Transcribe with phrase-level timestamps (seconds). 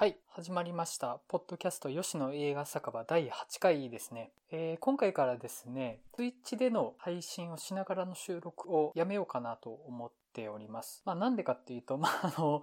[0.00, 1.20] はい、始まりました。
[1.28, 4.30] ポッドキャスト吉野映画酒場第8回ですね。
[4.50, 11.02] えー今回からですね、Twitch での配信をしながらの収録をやめようかなと思っております。
[11.04, 12.62] まあなんでかっていうと、まああの、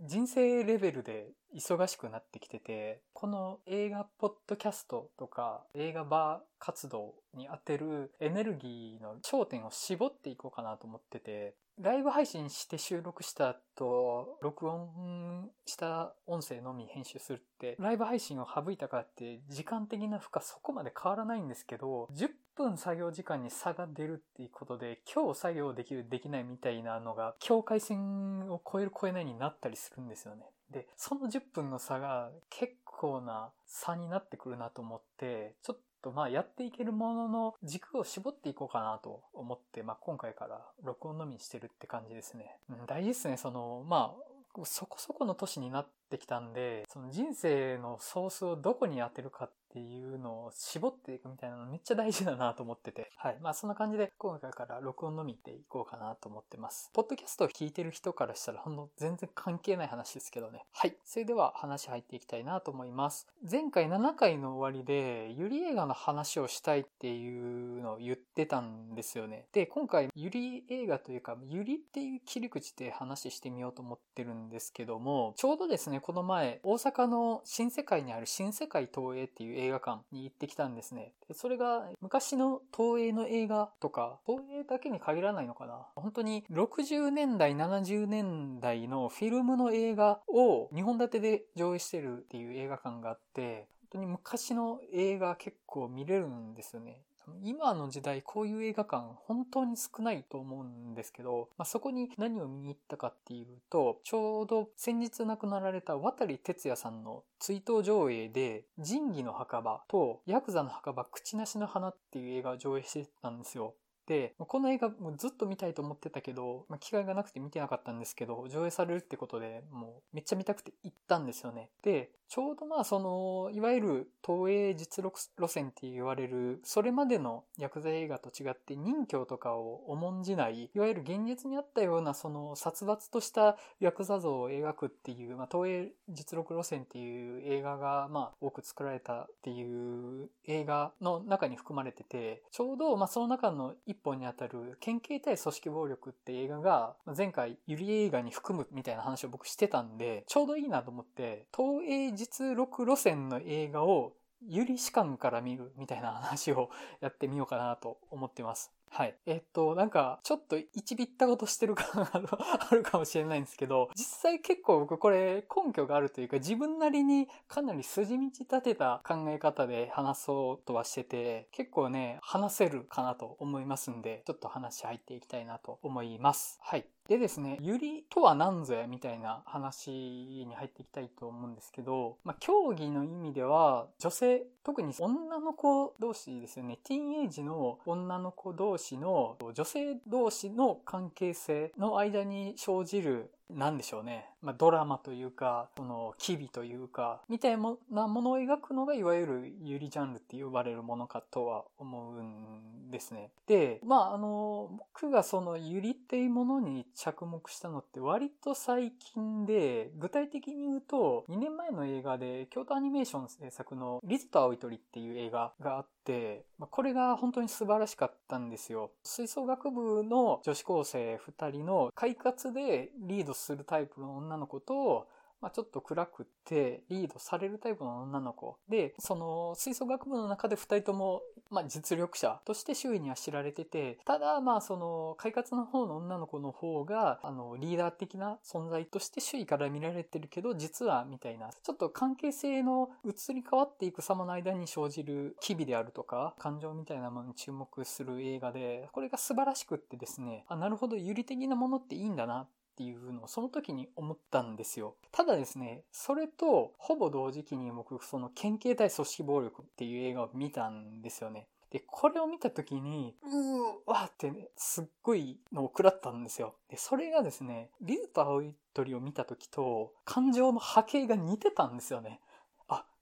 [0.00, 30.42] 人生レベルで忙しくなってきてて、この映画ポッドキャストとか映画バー活動に当てるエネルギーの焦点を絞っていこうかなと思ってて、ライブ配信して収録した後、録音した音声のみ編集するって、ライブ配信を省いたからって時間的な負荷そこまで変わらないんですけど、10分作業時間に差が出るっていうことで、今日作業できるできないみたいなのが、境界線を超える超えないになったりするんですよね。
[30.70, 42.56] で、その10分の差が結構な差になってくるなと思って、ちょっとまあやっていけるものの軸を絞っていこうかなと思って、まあ今回から録音のみにしてるって感じですね。
[42.70, 43.36] うん、大事ですね。
[43.36, 53.10] その、まあ、そこそこの年になってきたんで、その人生のソースをどこに当てるかっていうのを絞っていくみたいなのめっちゃ大事だなと思ってて。
[53.16, 53.38] はい。
[53.40, 56.90] まあそんな感じで今回から録音のみでいこうかなと思ってます。
[56.94, 60.64] ポッドキャストを聞いてる人からしたらほんの全然関係ない話ですけどね。
[60.72, 60.96] はい。
[61.04, 63.28] それでは話入っていきたいなと思います。
[63.48, 69.46] 前回7回の終わりでゆり映画の話をしたいっていうのを言ってたんですよね。
[69.52, 81.12] で、今回ゆり映画というか、ゆりっていう切り口で話してみようと思ってるんですけども、ちょうどですね、この前、大阪の新世界にある新世界東映っていう映画館に行ってきたんですね。
[81.28, 85.86] でそれが昔の東映の映画とか、東映だけに限らないのかな。
[85.96, 97.02] 本当に60年代、70年代のフィルムの映画を2本立てで上映してるっていう映画館があって、本当に昔の映画結構見れるんですよね。
[97.42, 113.74] 今の時代こういう映画館本当に少ないと思うんですけど、まあ、そこに何を見に行ったかっていうと、ちょうど先日亡くなられた渡哲也さんの追悼上映で、仁義の墓場とヤクザの墓場口なしの花っていう映画を上映してたんですよ。
[114.08, 121.68] で、この映画もうずっと見たいと思ってたけど、まあ、機会がなくて見てなかったんですけど、上映されるってことでもうめっちゃ見たくて行ったんですよね。
[121.82, 154.14] で、ちょうどまあその、いわゆる東映実録路線って言われる、それまでのヤクザ映画と違って任侠とかを重んじない、いわゆる現実にあったようなその殺伐としたヤクザ像を描くっていう、まあ東映実録路線っていう映画がまあ多く作られたっていう映画の中に含まれてて、ちょうどまあその中の一本にあたる県警対組織暴力って映画が前回ゆり映画に含むみたいな話を僕してたんで、ちょうどいいなと思って、東映実録路線の映画を
[154.46, 156.70] ゆり士官から見るみたいな話を
[157.00, 158.72] やってみようかなと思ってます。
[158.90, 159.16] はい。
[159.26, 162.10] えっと、なんか、ちょっと一びったことしてる感が
[162.70, 176.58] あるかもしれないんですけど、実際結構僕これ根拠があるというか、自分なりにかなり筋道立てた考え方で話そうとはしてて、結構ね、話せるかなと思いますんで、ちょっと話入っていきたいなと思います。
[176.62, 176.86] はい。
[177.08, 194.26] でですね、ゆりとは何ぞやみたいな話に入っていきたいと思うんですけど、まあ、競技の意味では、女性、特に女の子同士ですよね、ティーンエイジの女の子同士の女性同士の関係性の間に生じるなんでしょうね。
[194.42, 197.58] まあ、ドラマというか、その、機微というか、みたい
[197.90, 203.30] なものを描くのが、いわゆるユリジャンルって呼ばれるものかとは思うんですね。
[203.46, 218.90] で、まあ、あの、僕がそのユリっていうものに着目したのって割と最近で、具体的に言うと、2年前の映画で、京都アニメーション制作のリズと青い鳥っていう映画があって、まあ、これが本当に素晴らしかったんですよ。
[219.02, 225.08] 吹奏楽部の女子高生2人の快活でリードするタイプの女の子と、
[225.40, 228.58] まあ、ちょっと暗くてリードされるタイプの女の子。
[228.68, 252.48] で、その吹奏楽部の中で2人とも、まあ、実力者として周囲には知られてて、ただまあその快活の方の女の子の方が、あのリーダー的な存在として周囲から見られてるけど、実はみたいな、ちょっと関係性の移り変わっていく様の間に生じる機微であるとか、感情みたいなものに注目する映画で、これが素晴らしくってですね、あ、なるほど、有利的なものっていいんだな
[252.78, 254.94] っていうのをその時に思ったんですよ。
[255.10, 261.48] ただですね、それとほぼ同時期に僕その県警対組織暴力っていう映画を見たんですよね。
[261.72, 266.54] で、これを見た時に、うーわーってね、すっごいのを食らったんですよ。
[266.70, 272.20] で、それがですね、リズと青い鳥を見た時と感情の波形が似てたんですよね。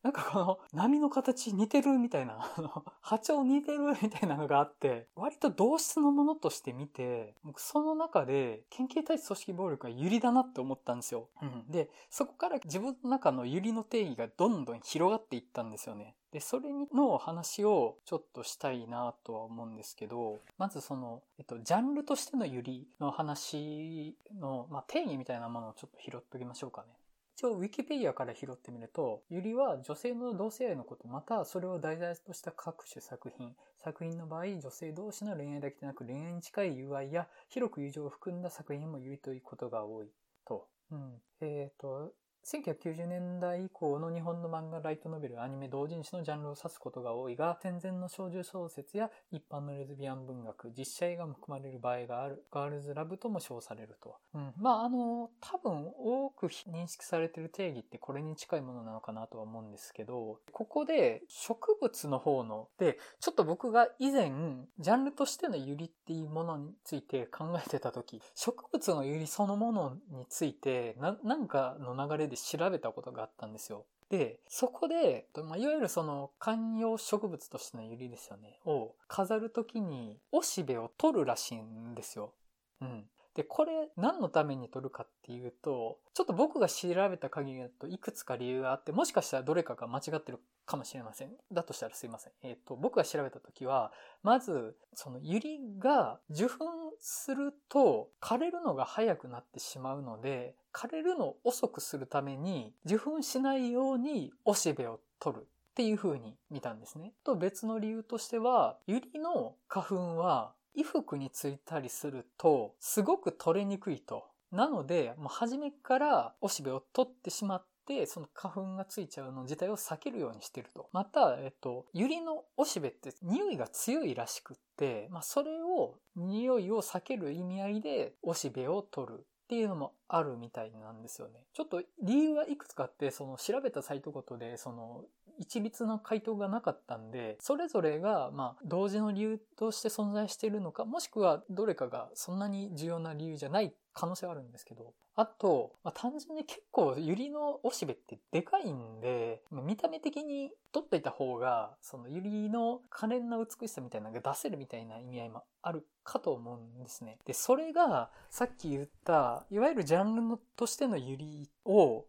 [0.07, 11.29] あ、なんかこの波の形似てるみたいな、 あの、波長似てるみたいなのがあって、割と同質のものとして見て、僕その中で県警対組織暴力がユリだなって思ったんですよ。
[11.43, 11.71] うん。
[11.71, 16.15] で、そこから自分の中のユリの定義がどんどん広がっていったんですよね。
[16.33, 26.89] で、それの話をちょっとしたいなとは思うんですけど、まずその、えっと、ジャンルとしてのユリの話の、まあ、定義みたいなものをちょっと拾っときましょうかね。
[27.37, 33.55] 一応、ウィキペディアから拾ってみると、ユリは女性の同性愛のこと、またそれを題材とした各種作品。
[33.77, 40.09] 作品の場合、女性同士の恋愛だけでなく恋愛に近い友愛や広く友情を含んだ作品もユリということが多い
[40.47, 40.67] と。
[40.91, 41.21] うん。
[41.43, 42.15] えっ、ー、と、
[42.47, 54.15] 1990年代以降の日本の漫画、ライトノベル、アニメ、同人誌のジャンルを指すことが多いが、戦前の少女小説や一般のレズビアン文学、実写映画も含まれる場合がある、ガールズラブとも称されると。
[54.35, 54.53] うん。
[54.59, 64.31] まあ、あの、多分多く認識されている定義ってこれに近いものなのかなとは思うんですけど、ここで植物の方の、で、ちょっと僕が以前、
[64.79, 73.87] ジャンルとしてのユリっていうものについて考えてた時、植物のユリそのものについて、な、なんかの流れで調べたことがあったんですよ。
[74.09, 82.33] で、そこで、まあ、いわゆるその観葉植物としてのユリですよね、を飾るときに、おしべを取るらしいんですよ。
[82.81, 83.05] うん。
[83.35, 91.33] で、これ何のために取るかっていうと、ちょっと僕が調べた限りだといくつか理由があって、もしかしたらどれかが間違ってるかもしれません。
[91.53, 92.33] だとしたらすいません。
[92.43, 93.93] えっ、ー、と、僕が調べた時は、
[94.23, 96.65] まず、そのユリが受粉
[96.99, 105.45] すると枯れるのが早くなってしまうので、枯れるのを遅くするために受粉しないようにおしべを取るっ
[105.75, 107.15] ていう風に見たんですね。
[107.25, 114.27] と別の理由としては、ユリの花粉は衣服についたりするとすごく取れにくいと。
[114.53, 120.91] なので、もう初めからおしべを取ってしまって、その花粉がついちゃうの自体を避けるようにしてると。
[120.93, 131.35] また、えっと、ユリのおしべって匂いが強いらしくって、まあ、それを、匂いを避ける意味合いでおしべを取るっていうのもあるみたいなんですよね。
[131.53, 135.05] ちょっと理由はいくつかあって、その調べたサイトごとで、その
[135.39, 157.19] 一律な回答がなかったんで、それぞれが、まあ、同時の理由として存在しているのか、もしくはどれかがそんなに重要な理由じゃない可能性はあるんですけど、あと、まあ、単純に結構ユリのおしべってでかいんで、見た目的に取っといた方が、そのユリの可憐な美しさみたいなのが出せるみたいな意味合いもあるかと思うんですね。
[157.25, 162.05] で、それがさっき言った、いわゆるジャンルのとしてのユリを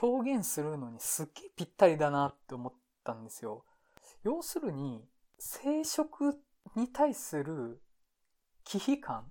[0.00, 2.72] 表現するのにすっげえぴったりだなって思っ
[3.04, 3.64] たんですよ。
[4.24, 5.04] 要するに、
[5.38, 6.34] 生殖
[6.74, 7.82] に対する
[8.64, 9.30] 忌避感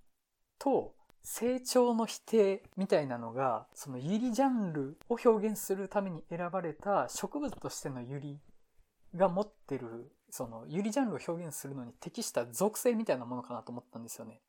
[0.59, 0.93] と
[1.25, 8.39] 成長の否定みたいなのが、そのユリジャンルを表現するために選ばれた植物としてのユリ
[9.15, 14.39] が持ってる、そのユリジャンルを表現するのに適した属性みたいなものかなと思ったんですよね。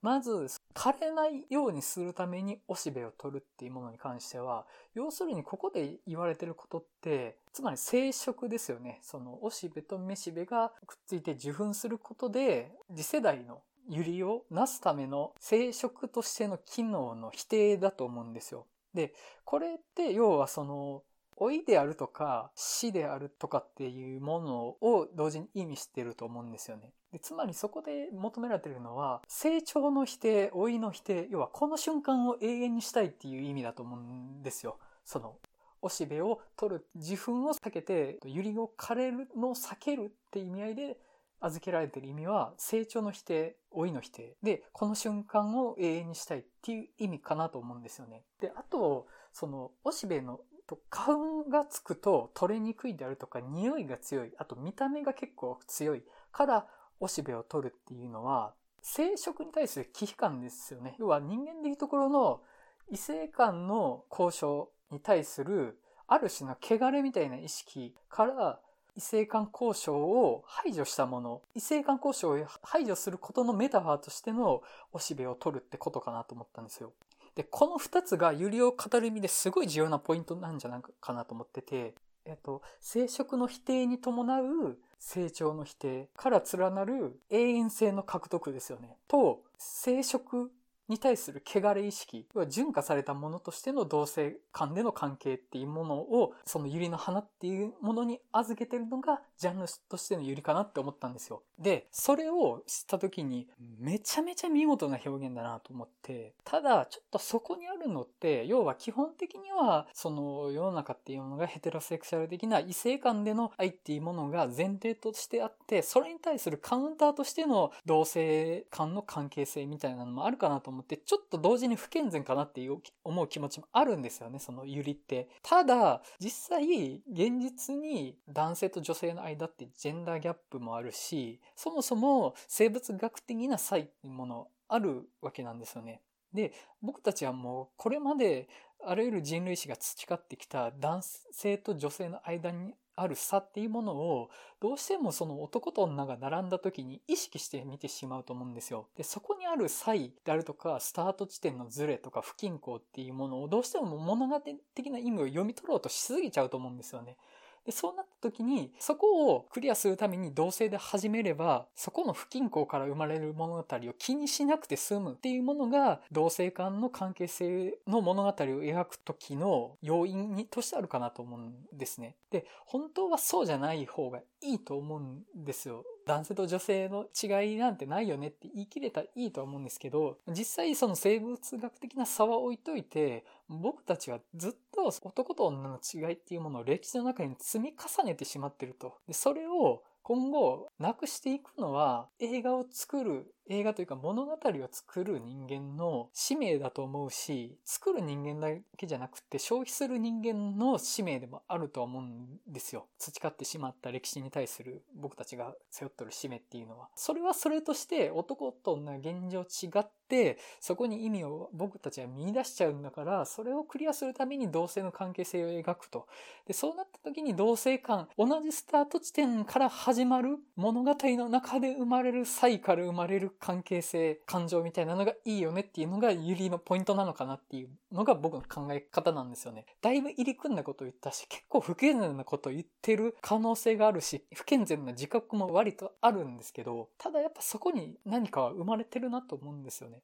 [0.00, 9.00] まず、枯れないようにするためにおしべを取るっていうものに関しては、要するにここで言われてることって、つまり生殖ですよね。
[9.02, 18.66] そのおしべとめしべがくっついて受粉することで、次世代のユリをなすための生殖としての機能の否定だと思うんですよ。
[18.94, 19.14] で、
[19.44, 21.02] これって要はその、
[21.40, 26.92] 老いであるとか死であるとかっていうものを同時に意味してると思うんですよね。
[27.10, 34.78] でつまりそこで求められているのは成長の否定、老いの否定、要はこの瞬間を永遠にしたいっていう意味だと思うんですよ。
[35.04, 35.36] その
[35.80, 40.96] おしべを取る自分を避けて、ユリを枯れるのを避けるって意味合いで
[41.42, 48.22] 預けられている意味は、成長の否定、老いの否定で、この瞬間を永遠にしたいっていう意味かなと思うんですよね。
[48.40, 50.40] で、あと、その、おしべの
[50.88, 56.66] 花粉がつくと取れにくいであるとか、匂いが強い、あと見た目が結構強いから、
[57.00, 60.96] おしべを取るっていうのは、生殖に対する忌避感ですよね。
[60.98, 62.42] 要は人間でいうところの
[62.90, 68.60] 異性間の交渉に対するある種の汚れみたいな意識から
[68.96, 76.92] 異性間交渉を排除したもの、異性間交渉を排除することのメタファーとしてのおしべを取るってことかなと思ったんですよ。
[77.34, 81.94] で、この二つがユリを語る意味ですごい重要なポイントなんじゃないかなと思ってて、
[82.24, 88.96] えっと、生殖の否定に伴う成長の否定から連なる永遠性の獲得ですよね。
[89.08, 90.48] と、生殖
[90.88, 101.42] に対する汚れ意識、要は純化されたものとしての同性間での関係っていうものを、その百合の花っていうものに預けてるのが、ジャンルとしての百合かなって思ったんですよ。
[101.58, 103.48] で、それを知った時に、
[103.78, 125.28] めちゃめちゃ見事な表現だなと思って、ただ、ちょっとそこにあるのって、要は基本的には、その世の中っていうものがヘテロセクシャル的な異性間での愛っていうものが前提としてあって、それに対するカウンターとしての同性間の関係性みたいなのもあるかなと思って、ちょっと同時に不健全かなっていう思う気持ちもあるんですよね、そのゆりって。
[125.42, 136.02] ただ、実際、現実に男性と女性の間ってジェンダーギャップもあるし、そもそも生物学的な差異っていうものあるわけなんですよね。
[136.32, 138.48] で、僕たちはもうこれまで
[138.84, 144.30] あらゆる人類史が培ってきた男性と女性の間にある差っていうものを
[144.60, 148.86] どうしてもその男と女が並んだ時に意識して見てしまうと思うんですよ。
[148.96, 154.40] で、そこにある差異であるとか、スタート地点のズレとか不均衡っていうものをどうしても物語
[154.74, 157.16] 的な意味を読み取ろうとしすぎちゃうと思うんですよね。
[157.64, 172.16] で、そうなった時に、そこをクリアするために同性で始めれば、そこの不均衡から生まれる物語を気にしなくて済むっていうものが、同性間の関係性の物語を描く時の要因にとしてあるかなと思うんですね。
[172.30, 175.84] で、本当はそうじゃない方がいいと思うんですよ。
[176.04, 188.98] 男性と女性の違いなんてないよねって言い切れたらいいとは思うんですけど、実際その生物学的な差は置いといて、僕たちはずっと男と女の違いっていうものを歴史の中に積み重ねてしまってると。
[189.06, 202.86] でそれを今後なくしていくのは映画を作る映画というか物語を作る人間の使命だと思うし、作る人間だけじゃなくて消費する人間の使命でもあるとは思うんですよ。
[202.98, 206.88] 培ってしまった歴史に対する僕たちが背負ってる使命っていうのは。
[206.94, 216.06] それはそれとして男と女現状違って、そこに意味を僕たちは見出しちゃうんだから、それをクリアするために同性の関係性を描くと。
[216.46, 229.66] で、そうなった時に同性間、同じスタート地点から始まる物語の中で生まれる際から生まれる関係性、感情みたいなのがいいよねっていうのがユリのポイントなのかなっていうのが僕の考え方なんですよね。
[229.80, 240.02] だいぶ入り組んだことを言ったし、結構不健全なこと言ってる可能性があるし、不健全な自覚も割とあるんですけど、ただやっぱそこに何かは生まれてるなと思うんですよね。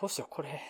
[0.00, 0.60] どうしよう、これ。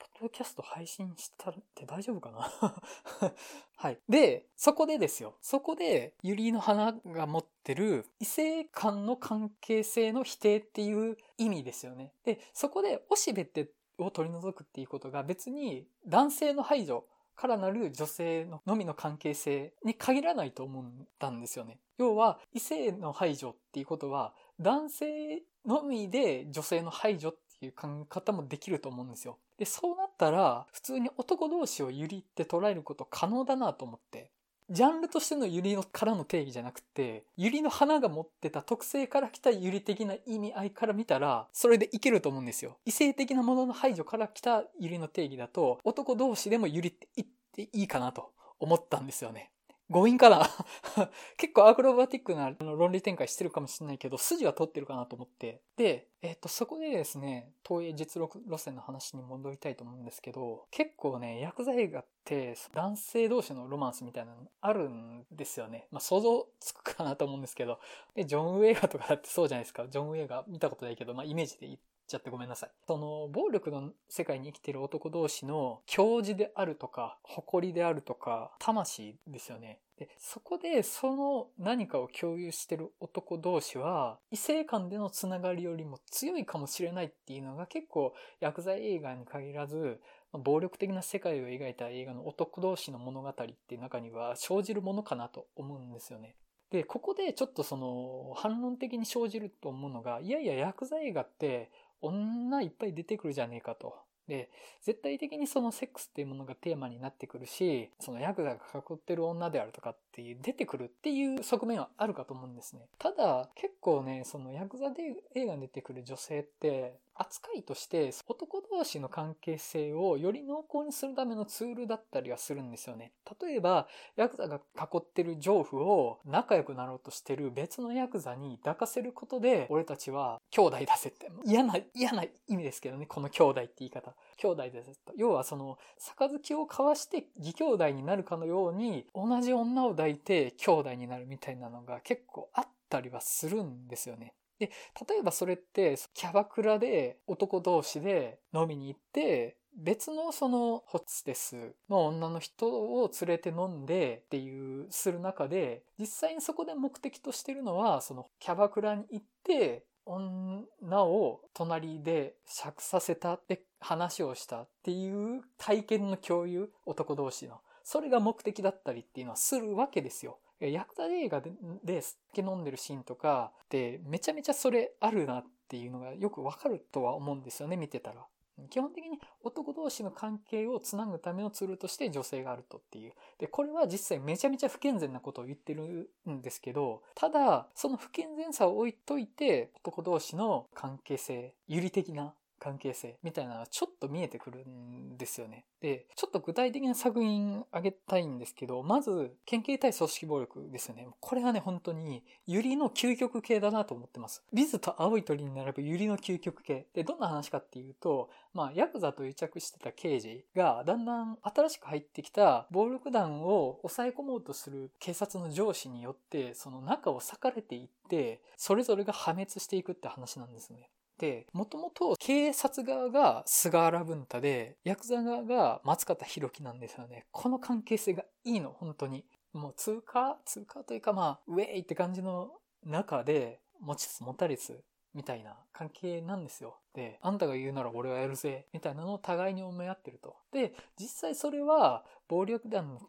[0.00, 3.32] ポッドキャスト配信したって大丈夫かな？
[3.76, 3.98] はい。
[4.08, 5.36] で、そこでですよ。
[5.42, 12.12] そこで、ユリの花が持ってる異性間の関係性の否定っていう意味ですよね。
[12.24, 17.04] で、そこで、おしべってを取り除くっていうことが別に男性の排除
[17.36, 20.84] からなる女性ののみの関係性に限らないと思っ
[21.18, 21.78] たんですよね。
[21.98, 29.36] 要は、異性の排除っていうことは、男性のみで女性の排除っていう考え方もできると思うんですよ。
[29.58, 34.30] で、そうなったら、普通に男同士をユリって捉えること可能だなと思って。
[34.70, 42.78] ジャンルとしてのユリのからの定義じゃなくて、ユリの花が持ってた特性から来たユリ的な意味合いから見たら、それでいけると思うんですよ。
[42.86, 49.50] 異性的なものの排除から来たユリの定義だと、男同士でもユリって言っていいかなと思ったんですよね。
[49.90, 50.48] 強引かな
[51.36, 55.62] 結構アクロバティックな論理展開してるかもしれないけど、筋は通ってるかなと思って。
[55.76, 65.88] で、えっ、と、そこでですね、東映実録路線の話に戻りたいと思うんですけど、結構ね、ヤクザ映画って男性同士のロマンスみたいなのあるんですよね。
[65.90, 67.80] まあ、想像つくかなと思うんですけど、
[68.14, 69.88] で、ジョン・ウェイガーとかだってそうじゃないですか。
[69.88, 72.70] ジョン・ウェイガー見たことないけど、まあ、イメージで言ってちゃってごめんなさい。
[72.86, 79.78] その、暴力の世界に生きている男同士の教示であるとか、誇りであるとか、魂ですよね。
[79.96, 90.00] で、そこでその何かを共有してる男同士は、異性間でのつながりよりも強いかもしれないっていうのが結構薬剤映画に限らず、
[90.32, 96.34] 暴力的な世界を描いた映画の男同士の物語っていう中には生じるものかなと思うんですよね。
[96.70, 101.70] で、ここでちょっとその反論的に生じると思うのが、いやいや薬剤映画って
[102.00, 103.94] 女いっぱい出てくるじゃねえかと。
[104.28, 104.48] で、
[104.82, 112.88] 絶対的にそのセックスっていうものがテーマになってくるし、そのヤクザが囲ってる女であるとかっていう、出てくるっていう側面はあるかと思うんですね。
[112.98, 123.12] ただ、結構ね、そのヤクザで映画に出てくる女性って、扱いとして男同士の関係性をより濃厚にするためのツールだったりはするんですよね。
[123.42, 131.30] 例えば、ヤクザが囲ってる丈夫を仲良くなろうとしてる別のヤクザに抱かせることで、俺たちは兄弟出せって。
[131.44, 134.14] 嫌な、嫌な意味ですけどね、この兄弟って言い方。
[134.40, 135.12] 兄弟ですと。
[135.16, 135.78] 要はその、
[136.16, 144.34] 杯を交わして義兄弟になるかのように、同じ女を抱いて兄弟になるみたいなのが結構あったりはするんですよね。
[144.58, 144.70] で、
[145.08, 159.84] 例えばそれって、キャバクラで男同士で飲みに行って、別のそのホステスの女の人を連れて飲んでっていうする中で、実際にそこで目的としてるのは、そのキャバクラに行って、
[160.18, 167.60] 女を隣で釈させたって話をしたっていう体験の共有、男同士の。
[167.82, 170.38] それが目的だったりっていうのはするわけですよ。
[170.60, 171.52] ヤクザ映画で
[171.82, 178.26] で酒飲んでるシーンとかってめちゃめちゃそれあるなっていうのがよくわかるとは思うんですよね、見てたら。
[178.68, 183.12] 基本的に男同士の関係をつなぐためのツールとして女性があるとっていう。
[183.38, 195.64] で、これは実際めちゃめちゃ不健全なことを言ってるんですけど、ただ、その不健全さを置いといて、男同士の関係性、有利的な関係性みたいなのはちょっと見えてくるんですよね。
[195.80, 201.08] で、ちょっと具体的な作品あげたいんですけど、まず、県警対組織暴力ですよね。
[201.20, 204.44] これはね、本当に、ユリの究極系だなと思ってます。
[204.52, 206.86] ビズと青い鳥に並ぶユリの究極系。
[206.92, 220.90] で、どんな話かっていうと、まあ、ヤクザと癒着してた刑事が、だんだん新しく入ってきた暴力団を抑え込もうとする警察の上司によって、その中を裂かれていって、それぞれが破滅していくって話なんですね。
[221.20, 227.26] で、もともと警察側が菅原文太で、ヤクザ側が松方弘樹なんですよね。
[227.30, 229.26] この関係性がいいの、本当に。
[229.52, 232.52] もう通過通過というかまあ、ウェイって感じの
[232.86, 234.82] 中で、持ちつ持たれつ
[235.14, 236.78] みたいな関係なんですよ。
[236.94, 240.36] で、あんたが言うなら俺はやるぜ、みたいなのを互いに思い合ってると。
[240.52, 243.00] で、実際それは暴力団の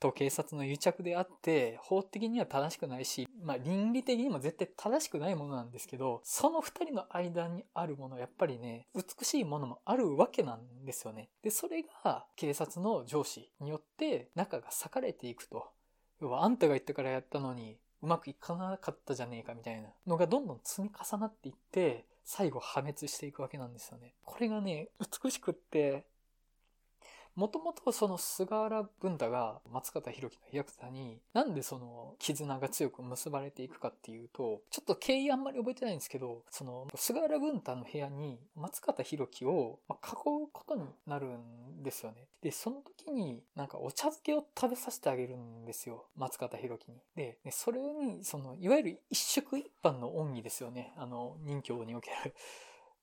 [0.00, 11.28] と警察の癒着であって、法的には正しくないし、まあ倫理的にも絶対正しくないものなんですけど、その二人の間にあるもの、やっぱりね、美しいものもあるわけなんですよね。
[11.42, 15.70] で、それが警察の上司によって仲が裂かれていくと。
[16.20, 24.14] 要はあんたが言ったからやったのに、うまくいかなかったじゃねえかみたいなのがどんどん積み重なっていって、最後破滅していくわけなんですよね。
[24.24, 24.88] これがね、
[25.22, 26.04] 美しくって、
[27.38, 42.26] もともとその菅原文太が松方弘樹のヤクザになんでその絆が強く結ばれていくかっていうと、ちょっと経緯あんまり覚えてないんですけど、その菅原文太の部屋に松方弘樹を囲うことになるんですよね。
[42.42, 46.06] で、その時になんかお茶漬けを食べさせてあげるんですよ。
[46.16, 46.98] 松方弘樹に。
[47.14, 50.92] で、それに、その、いわゆる一食一飯の恩義ですよね。
[50.96, 52.34] あの、任教における。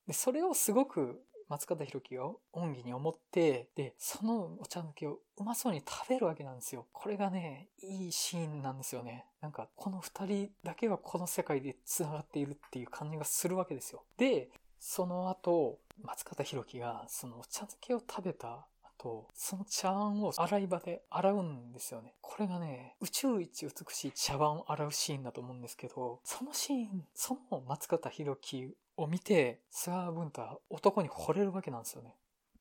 [0.07, 6.87] で、それをすごく松方弘樹が恩義に思って、で、そのお茶抜けをうまそうに食べるわけなんですよ。
[6.91, 9.25] これがね、いいシーンなんですよね。
[9.41, 14.03] なんか、この二人だけはこの世界で繋がっているっていう感じがするわけですよ。
[14.17, 22.15] で、その後、松方弘樹がそのお茶漬けを食べた後、その茶碗を洗い場で洗うんですよね。
[22.21, 32.15] これがね、宇宙一美しい茶碗を洗うシーンだと思うんですけど、そのシーン、その松方弘樹を見て、菅原文太は男に惚れるわけなんですよね。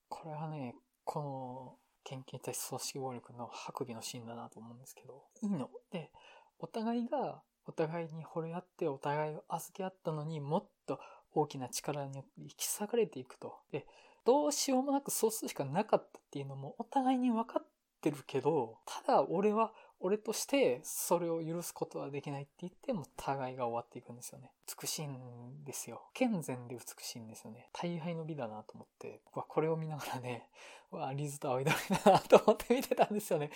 [0.09, 5.71] これはね、この、献金対組織暴力の白尾のシーンだなと思うんですけど、いいの。
[5.91, 6.11] で、
[6.59, 11.01] お互いが、お互いに惚れ合ってお互いを預け合ったのにもっと
[11.33, 13.55] 大きな力によって引き裂かれていくと。
[13.73, 13.87] で、
[14.25, 17.67] どうしようもなくそうするしかなかったっていうのもお互いに分かっ
[18.03, 19.73] てるけど、ただ俺は
[20.05, 24.51] 俺としてそれを許すことはできないって言っても互いが終わっていくんですよね。
[24.83, 26.03] 美しいんですよ。
[26.13, 27.71] 健全で美しいんですよね。
[27.73, 30.51] 大敗の美だなと思って、僕はこれを見ながらね、
[30.91, 33.51] わリズと青い鳥だなと思って見てたんですよね。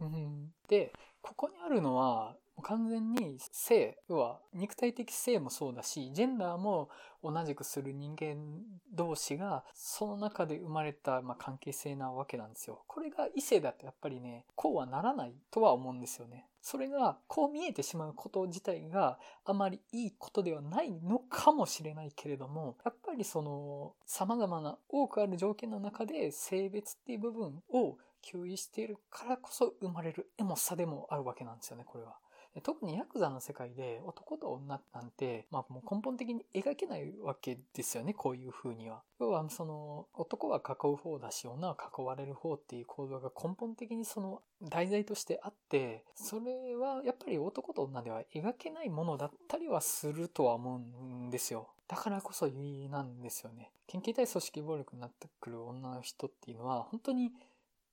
[0.00, 6.88] うん、で、ここにあるのは、もう完全に性、は肉体的性もそうだし、ジェンダーも
[7.22, 8.36] 同じくする人間
[8.92, 12.84] 同士が、その中で生まれた、ま関係性なわけなんですよ。
[12.86, 16.46] これが異性だとやっぱりね、こうはならないとは思うんですよね。
[16.60, 32.16] それが、こう見えてしまうこと自体があまりいいことではないのかもしれないけれども、やっぱりその、様々な多くある条件の中で性別っていう部分を給油しているからこそ生まれるエモさでもあるわけなんですよね、これは。
[32.62, 39.02] 特にヤクザの世界で男と女なんて、まあもう根本的に描けないわけですよね、こういう風には。
[39.18, 50.78] 要はその男は囲う方だし、女は囲われる方っていう構造が根本的にその題材としてあって、それはやっぱり男と女では描けないものだったりはするとは思う
[51.26, 51.68] んですよ。
[51.88, 53.70] だからこそいいなんですよね。
[53.86, 57.32] 研究対組織暴力になってくる女の人っていうのは、本当に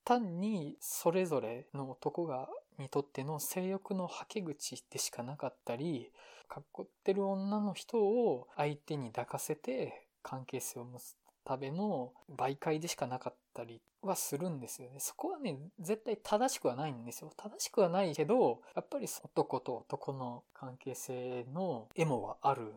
[0.04, 6.10] 単にそれぞれの男がにとっての性欲のはけ口でしかなかったり、
[6.48, 14.96] かっこってる女の人を相手に抱かせて関係性を持つための媒介でしかなかったりはするんですよね。
[14.98, 17.30] そこはね、絶対正しくはないんですよ。
[17.36, 22.72] 正しくはないけど、やっぱり男と男の関係性のエモはある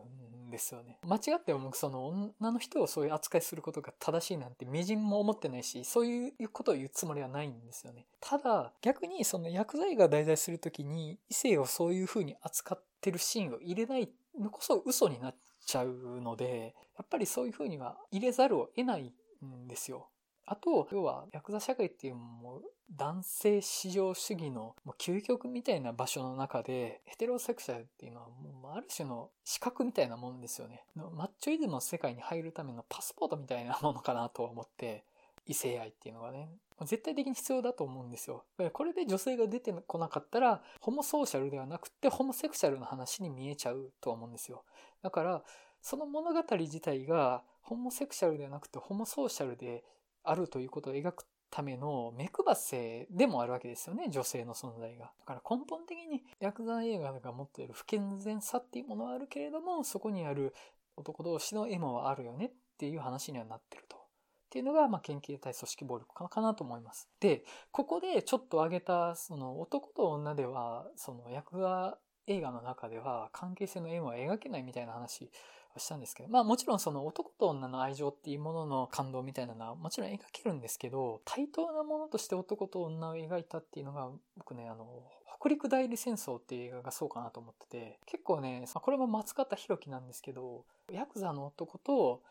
[0.50, 0.98] ですよね。
[1.04, 2.06] 間違ってもその
[2.40, 8.06] 女の人をそういう扱いすることが正しいなんて微塵も思ってないし、そういうことを言うつもりはないんですよね。
[8.20, 19.12] ただ、逆にその薬剤が題材するときに異性をそういう風に扱ってるシーンを入れないのこそ嘘になっちゃうので、やっぱりそういう風には入れざるを得ない
[19.44, 20.08] んですよ。
[20.46, 22.62] あと、要は、ヤクザ社会っていうもう
[22.94, 30.84] 男性至上主義のもう究極みたいな場所の中で、ヘテロセクシャルっていうのはもうある種の資格みたいなもんですよね。
[30.94, 35.04] マッチョイズムの世界に入るためのパスポートみたいなものかなと思って、
[35.46, 36.48] 異性愛っていうのがね、
[36.82, 38.44] 絶対的に必要だと思うんですよ。
[38.72, 44.62] これで女性が出てこなかったら、ホモソーシャルではなくて、ホモセクシャルの話に見えちゃうとは思うんですよ。
[45.02, 45.42] だから、
[45.82, 49.82] その物語自体が、ホモセクシャルではなくて、ホモソーシャルで
[50.26, 55.12] あるということを描くための目配せでもあるわけですよね、女性の存在が。
[55.20, 60.54] だから根本的にヤクザ映画が持っている不健全さっていうものはあるけれども、そこにある
[60.96, 63.96] 男同士のエモはあるよねっていう話にはなってると。
[63.96, 63.98] っ
[64.48, 67.08] ていうのが、まあ、研究対組織暴力かなと思います。
[67.20, 75.30] で、ここでちょっと挙げた、その男と女では、そのヤクザ映画の中では関係性の縁は描けないみたいな話
[75.80, 84.86] したんですけど、まあもちろんその男と女の愛情っていうものの感動みたいなのはもちろん描けるんですけど、対等なものとして男と女を描いたっていうのが、僕ね、あの、
[85.38, 92.22] 北陸代理戦争っていう映画がそうかなと思ってて、結構ね、これも松方弘樹なんですけど、ヤクザの男と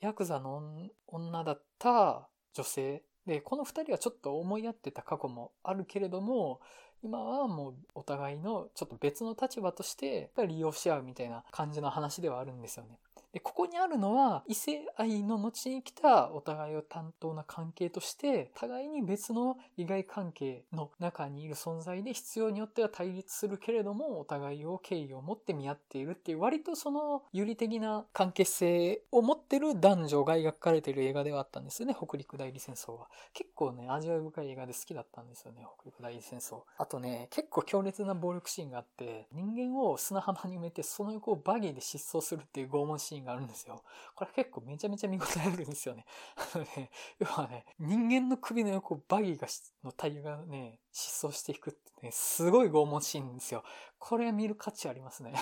[0.00, 0.62] ヤクザの
[1.06, 6.60] 女だった女性で、この二人はちょっと思い合ってた過去もあるけれども、
[7.02, 12.98] 今はもうお互いのちょっと別の立場として利用し合うみたいな感じの話ではあるんですよね。
[13.32, 33.08] で、ここにあるのは、異性愛の後に来たお互いを担当な関係として、互いに別の利害関係の中にいる存在で必要によっては対立するけれども、お互いを敬意を持って見合っているっていう、割とその有利的な関係性を持ってる男女が描かれている映画ではあったんですよね、北陸代理戦争は。
[33.34, 36.62] 結構ね、味わい深い映画で好きだったんですよね、北陸代理戦争。
[36.78, 43.82] あとね、結構強烈な暴力シーンがあって、人間を砂浜に埋めて、その横をバギーで失踪するっていう拷問シーンがあるんですよ。
[44.14, 46.04] これ結構めちゃめちゃ見応えあるんですよね。
[46.54, 49.46] あのね、要はね、人間の首の横バギーが
[49.84, 53.64] のタイヤがね、失踪していくってね、すごい拷問シーンですよ。
[53.98, 55.34] これ見る価値ありますね。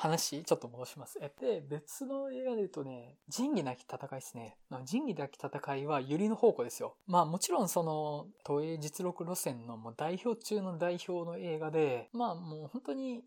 [0.00, 1.18] 話、ちょっと戻します。
[1.20, 4.56] え、で、別の映画で言うとね、仁義なき戦いですね。
[4.86, 6.96] 仁義なき戦いは百合の宝庫ですよ。
[7.06, 13.22] まあもちろんその、東映実録路線のもう代表中の代表の映画で、まあもう本当に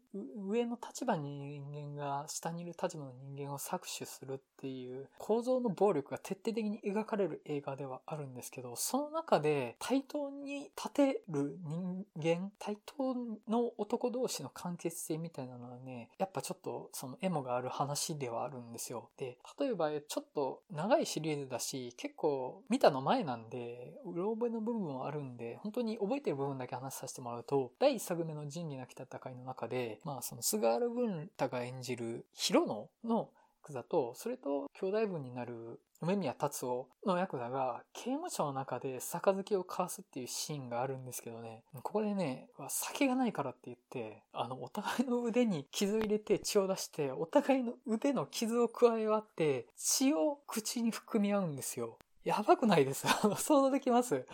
[0.48, 13.14] 上の立場に人間が下にいる立場の人間を搾取するっていう構造の暴力が徹底的に描かれる映画ではあるんですけど、その中で対等に立てる人間、対等
[13.48, 19.10] の男同士の関係性みたいなのはね、やっぱちょっととそのエモがある話ではあるんですよ。
[19.18, 33.30] で、例えばちょっと長いシリーズだし、結構見たの前なんで、うろ覚えの部分はあるんで、本当に覚えてる部分だけ話させてもらうと、第1作目の仁義なき戦いの中で、まあその菅原文太が演じるヒロノの
[33.64, 51.98] クザと、それと兄弟分になる梅宮達夫のヤクザが刑務所の中で杯を交わすっていうシーンがあるんですけどね、ここでね、酒がないからって言って、あの、お互いの腕に傷を入れて血を出して、お互いの腕の傷を加え合って、血を口に含み合うんですよ。
[52.24, 53.06] やばくないです
[53.38, 54.26] 想像できます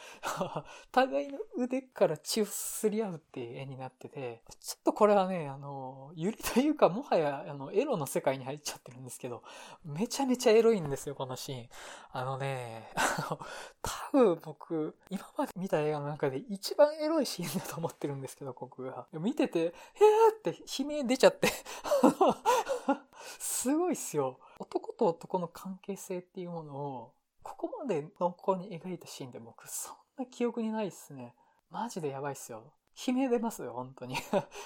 [0.92, 9.44] 互いの腕から血をすり合うっていう絵になってて、ちょっとこれはね、あの、ゆりというかもはや、あの、エロの世界に入っちゃってるんですけど、
[9.84, 11.70] めちゃめちゃエロいんですよ、このシーン。
[12.12, 13.40] あのね、あの、
[13.82, 19.08] 多分僕、今まで見た映画の中で一番エロいシーンだと思ってるんですけど、僕が。
[19.14, 19.72] 見てて、へー
[20.38, 21.50] って悲鳴出ちゃって
[23.40, 24.40] すごいっすよ。
[24.60, 27.14] 男と男の関係性っていうものを、
[27.58, 31.36] ここまで濃厚に描いたシーンで僕そんな記憶にないっすね。
[31.70, 32.74] マジでやばいっすよ。
[33.08, 34.16] 悲鳴出ますよ、本当に。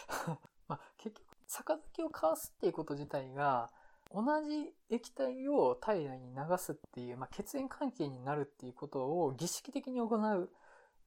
[0.67, 3.71] まあ、結局、杯を交わすっていうこと自体が、
[4.11, 10.49] 同じ液体を体内に流すっていう、まあ、血縁関係になるっていうことを儀式的に行う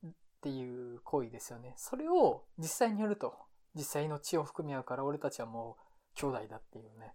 [0.06, 0.10] っ
[0.40, 1.74] ていう行為ですよね。
[1.76, 3.34] それを実際にやると、
[3.74, 7.14] 実際の血を含み合うから俺たちはもう兄弟だっていうね。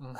[0.00, 0.14] うん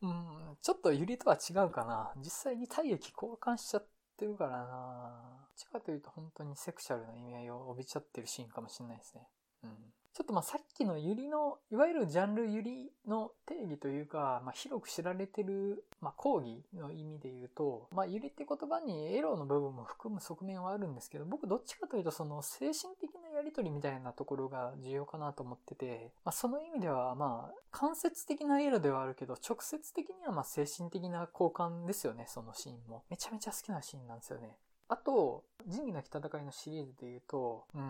[0.00, 2.12] うん、ちょっとユリとは違うかな。
[2.16, 5.38] 実際に体液交換しちゃってるからな。
[5.40, 9.28] どっちかというと本当にセクシャルな意味合いを帯びちゃってるシーンかもしれないですね。
[9.64, 9.70] うん。
[10.14, 33.04] ちょっとまあさっきのユリの、いわゆるジャンルユリの定義というか、まあ、広く知られてる、まあ、講義の意味で言うと、まあ、ユリって言葉にエロの部分も含む側面はあるんですけど、僕どっちかというとその精神的なやりとりみたいなところが重要かなと思ってて、まあ、その意味ではまあ、間接的なエロではあるけど、直接的にはまあ精神的な交換ですよね、そのシーンも。
[33.08, 34.56] めちゃめちゃ好きなシーンなんですよね。
[34.88, 37.82] あと、仁義なき戦いのシリーズで言うと、うん、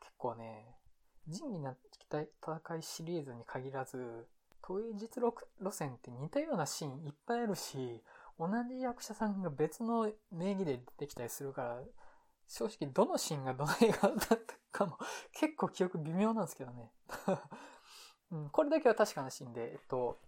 [0.00, 0.66] 結構ね、
[1.28, 4.26] 仁義なき戦いシリーズに限らず、
[4.62, 5.34] 都営実路
[5.70, 8.02] 線って似たようなシーンいっぱいあるし、
[8.38, 11.80] 同じ役者さんが別の名義で出てきたりするから、
[12.48, 14.36] 正直どのシーンがどの映画だった
[14.70, 14.98] かも
[15.32, 16.92] 結構記憶微妙なんですけどね
[18.30, 18.50] うん。
[18.50, 20.20] これだけは確かなシーンで、えっと、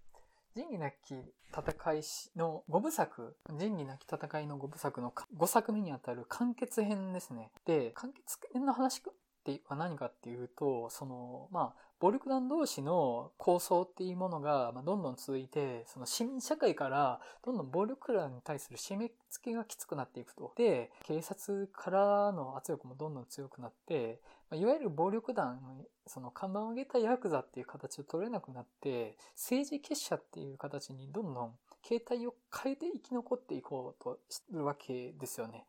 [0.55, 1.15] 仁義なき
[1.51, 2.03] 戦い
[2.37, 7.51] の5部作、仁義なき戦いの5部作の5作目にあたる完結編ですね。
[7.65, 9.03] で、完結編の話
[9.53, 20.53] っては何かっていうと、その、まあ、暴力団同士の構想っていうものが、ま、どんどん続いて、その市民社会からどんどん暴力団に対する締め付けがきつくなっていくと。
[20.57, 31.53] で、警察からの圧力もどんどん強くなって、ま、いわゆる暴力団のその看板を上げたヤクザっていう形を取れなくなって、政治結社っていう形にどんどん
[31.83, 35.67] 形態を変えて生き残っていこうとするわけですよね。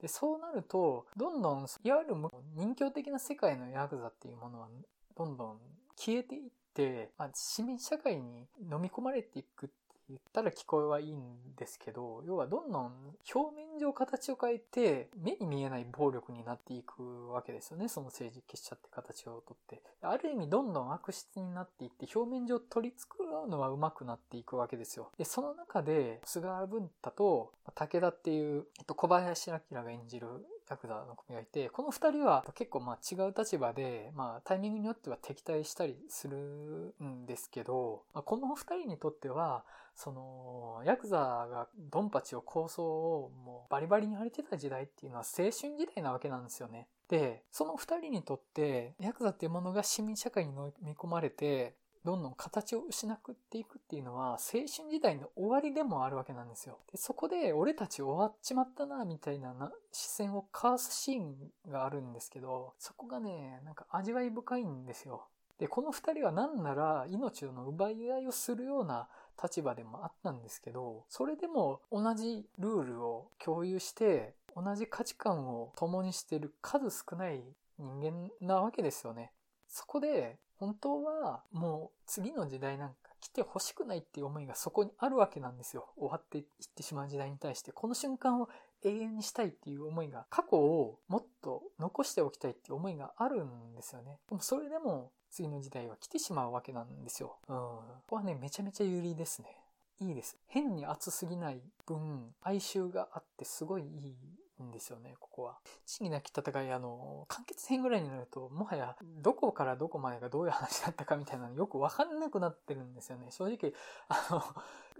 [0.00, 2.14] で、そうなると、どんどん、いわゆる
[2.54, 4.68] 人形的な世界のヤクザっていうものは、
[5.16, 5.58] どんどん
[5.96, 9.68] 消えていって、まあ、市民社会に飲み込まれていくっ
[10.08, 12.92] 言ったら聞こえはいいんですけど、要はどんどん
[13.34, 17.88] 表面上形を変えて、目に見えない暴力になっていくわけですよね。
[17.88, 19.82] その政治結社って形をとって。
[20.02, 25.10] ある意味どんどん悪質になっていって、表面上取り繕うのは上手くなっていくわけですよ。
[25.16, 30.28] で、その中で、菅原文太と武田っていう、えっと、小林明が演じる
[30.70, 46.88] ヤクザの組がいて、この二人は結構まあ違う立場で、まあタイミングによっては敵対したりするんですけど、まあ、この二人にとっては、その、ヤクザがドンパチを構想をもうバリバリに荒れてた時代っていうのは青春時代なわけなんですよね。
[47.08, 53.18] で、その二人にとって、ヤクザっていうものが市民社会に飲み込まれて、どんどん形を失っ
[53.50, 56.78] ていくっていうのは青春時代の終わりでもあるわけなんですよ。
[56.92, 59.54] でそこで俺たち終わっちまったなみたいな
[59.90, 61.34] 視線をかわすシーン
[61.70, 65.26] があるんですけど、そこがね、なんか味わい深いんですよ。
[65.58, 69.08] で、この二人は何なら命の奪い合いをするような
[69.42, 77.42] 立場でもあったんですけど、それでも同じルールを共有して、同じ価値観を共にしている数少ない
[77.78, 79.32] 人間なわけですよね。
[79.68, 85.88] そこで、本当はもう次の時代なんか来てほしくないっていう思いがそこにあるわけなんですよ。
[85.96, 88.48] 終わっていってしまう時代に対して、この瞬間を
[88.82, 94.18] 永遠にしたいっていう思いが、過去をもっと残しておきたいっていう思いがあるんですよね。
[94.28, 97.38] でもそれでも次の時代は来てしまうわけなんですよ。
[97.48, 97.56] うん。
[97.56, 99.58] ここはね、めちゃめちゃ有利ですね。
[100.00, 100.36] いいです。
[100.46, 104.16] 変に熱すぎない分、哀愁があってすごいいい
[104.62, 105.58] んですよね、ここは。
[105.86, 113.26] 地義なき戦い、あの、完結編ぐらいになると、もはや、どこからどこまでがどういう話だったかみたいなのよくわかんなくなってるんですよね。
[113.30, 113.72] 正直、
[114.08, 114.42] あの、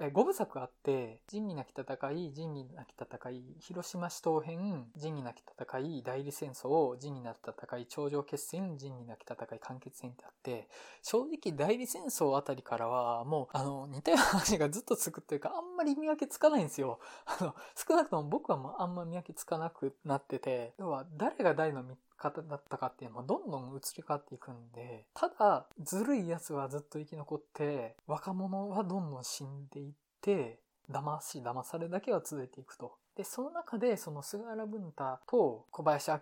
[0.01, 10.69] え5部作あって、仁義なき戦い、仁義なき戦い、広島市東編、仁義なき戦い、代理戦争、仁義なき戦い、頂上決戦、仁義なき戦い、完結戦ってあって、
[11.01, 16.99] 正直代理戦争あたりからは、もう、あの、似たような話がずっとつくっていうか、あんまり見分けつかないんですよ。
[17.27, 21.85] あの、少なくとも僕はもうあんま見分けつかなくなってて、要は誰が誰の
[22.25, 30.61] 方だったかっていうのもどんどん移り変わっていくんで、ただ、ずるい奴はずっと生き残って、若者はどんどん死んでいって、
[30.91, 32.97] 騙し騙されだけは続いていくと。
[33.17, 36.19] で、その中で、その菅原文太と小林明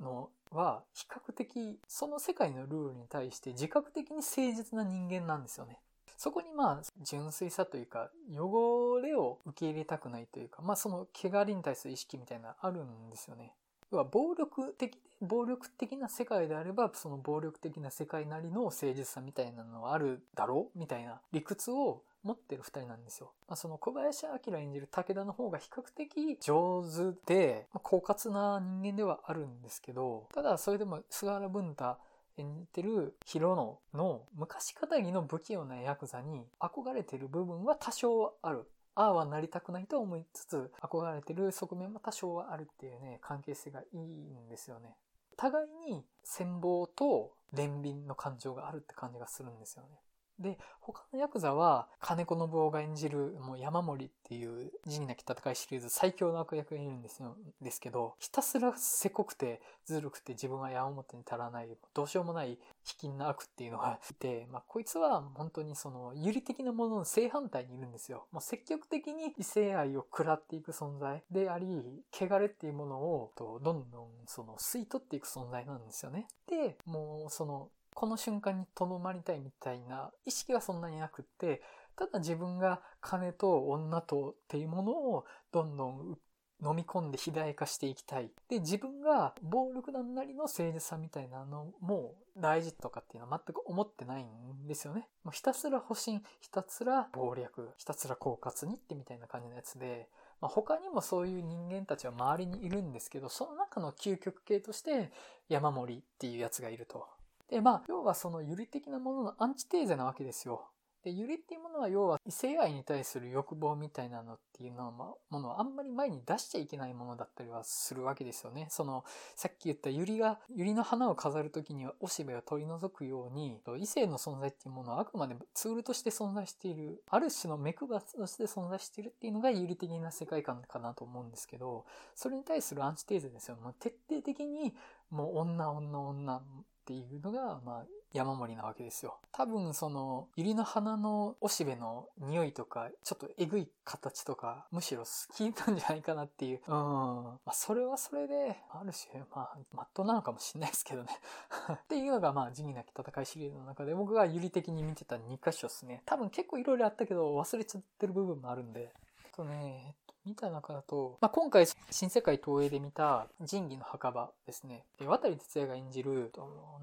[0.00, 5.78] のは、比較的、その世界のルールに対して自覚的に誠実な人間なんですよね。
[6.16, 13.52] そこにまあ、純粋さというか、汚れを受け入れたくないというか、まあその汚れに対する意識みたいなあるんですよね。
[13.90, 23.32] 要は暴力的、暴力的な世界であれば、その暴力的な世界なりの誠実さみたいなのはあるだろうみたいな理屈を持ってる二人なんですよ。
[23.46, 31.98] まあ、その小林明演じる武田の方が比較的上手で、まあ、狡猾な人間ではあるんですけど、ただそれでも菅原文太
[32.36, 38.64] 演じてるヒロノの昔語りの不器用なヤクザに憧れてる部分は多少ある。
[38.96, 44.96] ああはなりたくないと思いつつ、憧れてる側面も多少はあるっていうね、関係性がいいんですよね。
[45.36, 50.00] 互いに戦望と憐憫の感情があるって感じがするんですよね。
[50.38, 68.26] で、他のヤクザは、金子信夫が演じる、もう山森っていう仁義なき戦いシリーズ最強の悪役がいるんですよ、ですけど、ひたすらせこくて、ずるくて自分は矢面に足らない、どうしようもない卑近な悪っていうのが いて、まあ、こいつは本当にその、有利的なものの正反対にいるんですよ。
[68.32, 76.26] もう積極的に異性愛を食らっていく存在であり、汚れっていうものを、どんどんその、吸い取っていく存在なんですよね。
[76.46, 81.62] で、もうその、この瞬間にとどまりたいみたいな意識はそんなになくって、
[81.96, 86.18] ただ自分が金と女とっていうものをどんどん
[86.64, 88.30] 飲み込んで肥大化していきたい。
[88.48, 95.08] で、自分が暴力団なりの誠実さみたいなのも大事とかっていうのは全く思ってないんですよね。
[95.22, 100.08] もうひたすら保身、ひたすら暴略、ひたすら狡猾にってみたいな感じのやつで、
[100.40, 105.12] まあ、他にもそういう人間たちは周りにいるんですけど、その中の究極系として
[105.48, 107.06] 山森っていうやつがいると。
[107.48, 110.68] で、まあ、要はその有利的なもののアンチテーゼなわけですよ。
[111.04, 118.68] で、ゆりっていうものは要は異性愛に対する欲望みたいなのっていうのは、まものをあんまり前に出しちゃいけないものだったりはするわけですよね。
[118.70, 119.04] その、
[119.36, 133.56] さっき言ったゆりが、ゆりの花を飾るときにはおしべを取り除くように、異性の存在っていうものはあくまでツールとして存在している、ある種の目配として存在しているっていうのが有利的な世界観かなと思うんですけど、それに対するアンチテーゼですよ。
[133.56, 134.74] もう徹底的に、
[135.10, 136.42] もう女、女、女
[136.84, 139.18] っていうのが、まあ、山盛りなわけですよ。
[139.32, 146.60] 多分その、百合の花のおしべの匂いとか、ちょっとえぐい形とか、むしろ好きなんじゃないかなっていう。
[146.68, 146.74] うん。
[146.74, 151.08] まあ、それはそれで、ある種、まあ、まっとうなのかもしれないですけどね。
[151.72, 156.02] っていうのが、まあ、仁義なき戦いシリーズの中で、僕が有利的に見てた2箇所ですね。
[156.04, 158.92] 多分結構いろいろあったけど、忘れちゃってる部分もあるんで。
[159.34, 164.84] とね、見た中だと、まあ、今回新世界東映で見た仁義の墓場ですね。
[164.98, 166.32] で、渡哲也が演じる、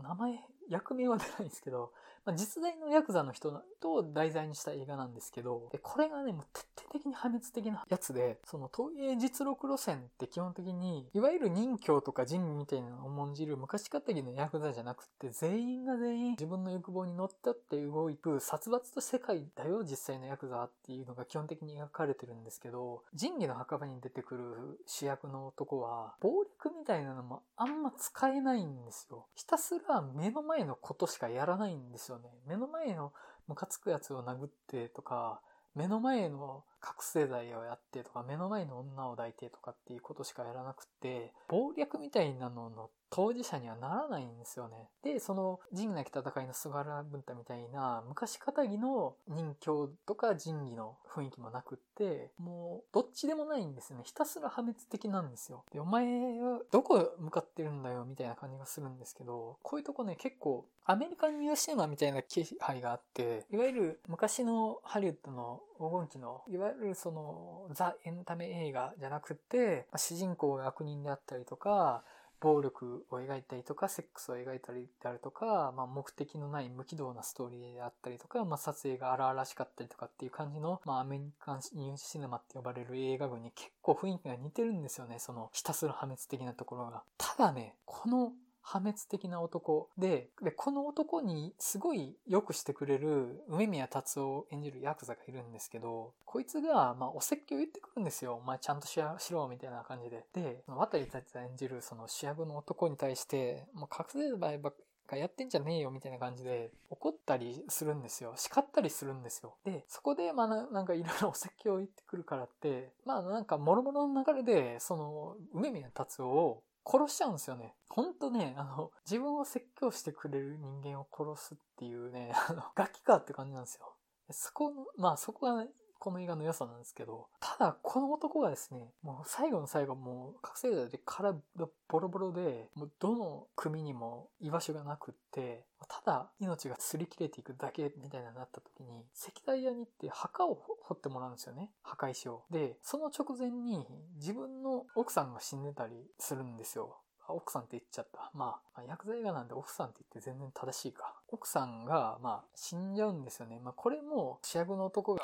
[0.04, 1.92] 名前、役名は出ないんですけど、
[2.26, 29.26] まあ、実在のヤクザの人と題材にした映画なんですけど、でこれがね、もう徹底的に破滅的なやつで、その東映実録路線って基本的に、いわゆる任教とか仁義みたいなのを重んじる昔かたぎのヤクザじゃなくて、全員が全員自分の欲望に乗ったって動く殺伐と世界だよ、実際のヤクザっていうのが基本的に描かれてるんですけど、仁義の墓場に出てくる主役の男は、暴力みたいなのもあんま使えないんですよ。
[29.36, 32.30] ひたすら目の前のことしかやらないんですよね。
[32.46, 33.14] 目の前の
[33.48, 35.42] ムカつくやつを殴ってとか、
[35.76, 44.88] 目の前の覚醒剤をやってとか、目の前の女を抱いてとかっていうことしかやらなくて、暴略みたいなのの当事者にはならないんですよね。
[45.04, 54.04] で、その仁義なき戦いの菅原文太みたいな昔かたぎの人形とか仁義の雰囲気もなくって、もうどっちでもないんですよね。
[54.06, 55.66] ひたすら破滅的なんですよ。
[55.74, 56.06] で、お前
[56.40, 72.04] はどこ向かってるんだよみたいな感じがするんですけど、こういうとこね結構アメリカンニューシネマみたいな気配があって、いわゆる昔のハリウッドの黄金期の、いわゆるそのザ・エンタメ映画じゃなくて、主人公が悪人であったりとか、
[72.42, 85.20] 暴力を描いたりとか、セックスを描いたりであるとか、まあ、目的のない無軌道なストーリーであったりとか、まあ、撮影が荒々しかったりとかっていう感じの、まあ、アメリカンニューシネマって呼ばれる映画群に結構雰囲気が似てるんですよね。
[85.20, 87.04] その、ひたすら破滅的なところが。
[87.18, 88.32] ただね、この
[88.62, 98.36] 破滅的な男で、で、この男にすごい良くしてくれる梅宮達夫を演じるヤクザがいるんですけど、こいつが、まあ、お説教言ってくるんですよ。
[98.36, 100.26] お前ちゃんとしろ、みたいな感じで。
[100.34, 104.76] で、渡り達也演じるその主役の男に対して、もう覚醒剤ばっ
[105.12, 108.34] かやってんじゃねえよみたいな感じで怒ったりするんですよ。
[108.38, 109.56] 叱ったりするんですよ。
[109.66, 117.76] で、そこでまあなんかいろいろお説教を言ってくるからって、まあなんか諸々の流れで、その梅宮達夫を殺しちゃうんですよね。
[117.90, 123.96] ほんとね、あの、自分を説教してくれる人間を殺すっていうね、あの、ガキかって感じなんですよ。
[124.32, 125.70] そこ、まあそこが、ね、
[126.02, 131.40] この映画の良さなんですけど、ただこの男がですね、もう最後の最後もう覚醒剤で体
[131.88, 141.70] ボロボロで、もうどの組にも居場所がなくって、ただ命が擦り切れていくだけみたいになった時に、石材屋に行って墓を掘ってもらうんですよね。
[141.84, 142.42] 墓石を。
[142.50, 143.86] で、その直前に
[144.16, 146.98] 自分の奥さんが死んでたりするんですよ。
[147.28, 148.32] 奥さんって言っちゃった。
[148.34, 151.14] まあ、薬剤映画なんで奥さんって言って全然正しいか。
[151.30, 153.60] 奥さんが、まあ、死んじゃうんですよね。
[153.64, 155.22] まあ、これも主役の男が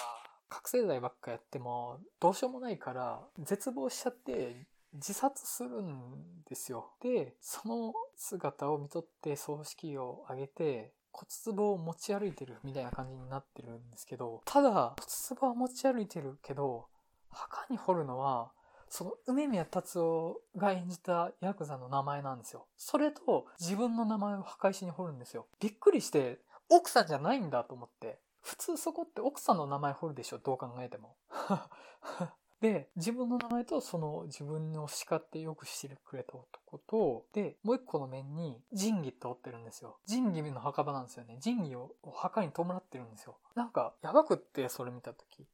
[0.50, 6.92] 覚醒剤ばっかやってもどうしようもないから絶望しちゃって自殺するんですよ。
[7.02, 14.96] で、その姿を見とって葬式を挙げて骨壺を持ち歩いてるみたいな感じになってるんですけど、ただ
[15.30, 16.88] 骨壺は持ち歩いてるけど、
[17.30, 18.52] 墓に掘るのは
[18.90, 22.68] その梅宮達夫が演じたヤクザの名前なんですよ。
[22.78, 25.48] それと自分の名前を墓石に掘るんですよ。
[25.60, 28.20] びっくりして、奥さんじゃないんだと思って。
[28.48, 30.38] 普通そこって奥さんの名前掘るでしょ？
[30.38, 31.18] どう考えても。
[32.62, 40.00] で、自分の名前とその自分を叱ってよくしてくれた男と、で、もう一個の面に仁義って折ってるんですよ。
[40.06, 41.38] 仁義の墓場なんですよね。
[41.42, 43.38] 仁義を墓に弔ってるんですよ。
[43.54, 45.46] なんか、やばくって、それ見たとき。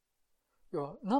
[0.71, 1.19] 要は、何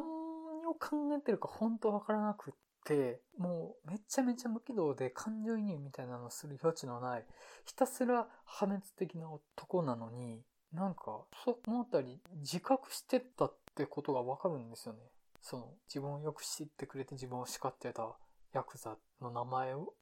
[0.68, 2.54] を考えてるか本当わからなくっ
[2.86, 7.26] て、もうめちゃめちゃ無軌道で感情移入みたいなのする余地のない、
[7.66, 15.00] ひたすら破滅的な男なのに、なんか、そのあたり自覚してたってことがわかるんですよね。
[15.42, 18.16] その、自分をよく知ってくれて自分を叱ってた
[18.54, 19.94] ヤクザの名前を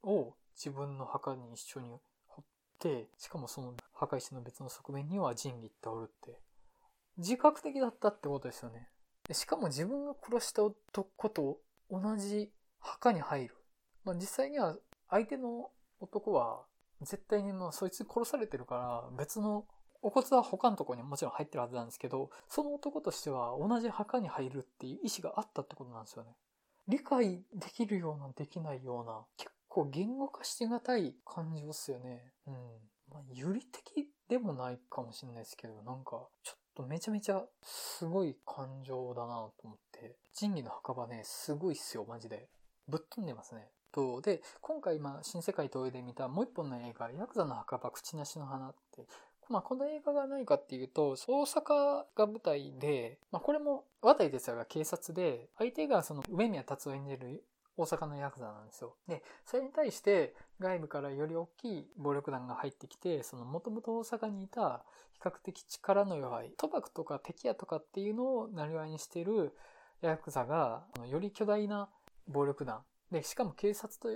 [0.55, 1.89] 自分の墓に一緒に
[2.28, 2.45] 掘っ
[2.80, 6.39] て、しかもその墓石の別の側面には仁義っておるって、
[7.17, 8.88] 自覚的だったってことですよね。
[9.34, 11.57] しかも自分が殺した男と
[11.89, 12.49] 同じ
[12.80, 13.55] 墓に入る。
[14.03, 14.78] まあ、実際には
[15.09, 15.69] 相手の
[15.99, 16.63] 男は
[17.01, 18.76] 絶対にまあそいつ殺されてるか
[19.11, 19.65] ら別の
[20.02, 26.36] お骨は他のとこにもちろん入ってるはずなんですけど、その男としては同じ墓に入るっていう意思があったってことなんですよね。
[26.88, 32.34] 理解できるような、できないような、結構言語化しがたい感情っすよね。
[32.47, 32.54] うん。
[33.12, 40.18] まあ、有利的でもないかもしれないですけど、なんか、ちょっとめちゃめちゃすごい感情だなと思って。
[40.34, 42.49] 仁義の墓場ね、すごいっすよ、マジで。
[42.88, 43.70] ぶっ飛んでますね。
[43.91, 49.06] と、で、今回、まあ、新世界東映で見たもう一本の映画、ヤクザの墓場口なしの花って、
[49.52, 57.43] まあ、この映画が何かっていうと、大阪が舞台で、まあ、これも、渡哲也が警察で、相手がその、梅宮達夫演じる
[57.78, 58.95] 大阪のヤクザなんですよ。
[59.08, 64.84] で、それに対して外部からより大きい暴力団が入ってきて、そのもともと大阪にいた
[65.14, 69.56] 比較的力の弱い、賭博とか敵屋とかっていうのをなりわいにしてる
[70.02, 71.89] ヤクザが、より巨大な
[72.28, 74.10] 暴力団、で、しかも警察と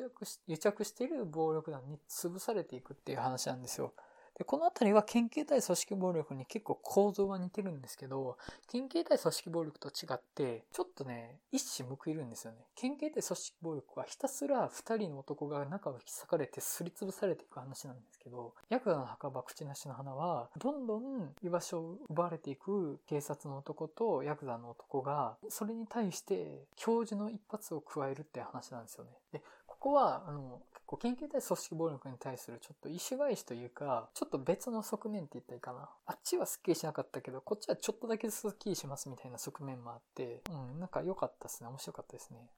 [0.48, 3.94] 癒着している暴力団に潰されていくっていう話なんですよ。
[4.38, 12.58] で、このあたりは県警対組織暴力に結構構造は似てるんですけど、県警対組織暴力と違って、ちょっとね、一矢報いるんですよね。
[12.76, 29.12] 県警対組織暴力はひたすら二人の男が中を引き裂かれてすりつぶされていく話なんですけど、ヤクザの墓場口なしの花は、どんどん居場所を奪われていく警察の男とヤクザの男が、それに対して教授の一発を加えるって話なんですよね。
[29.32, 29.42] で、
[29.86, 35.90] ここは、あの、こう研究対組織暴力に対するちょっと意趣返しというか、ちょっと別の側面って言ったらいいかな。
[36.08, 41.70] あっちはスッキリしなかったけど、こっちはちょっとだけスッキリしますみたいな側面もあって、うん、なんか良かったですね。
[41.70, 42.50] 面白かったですね。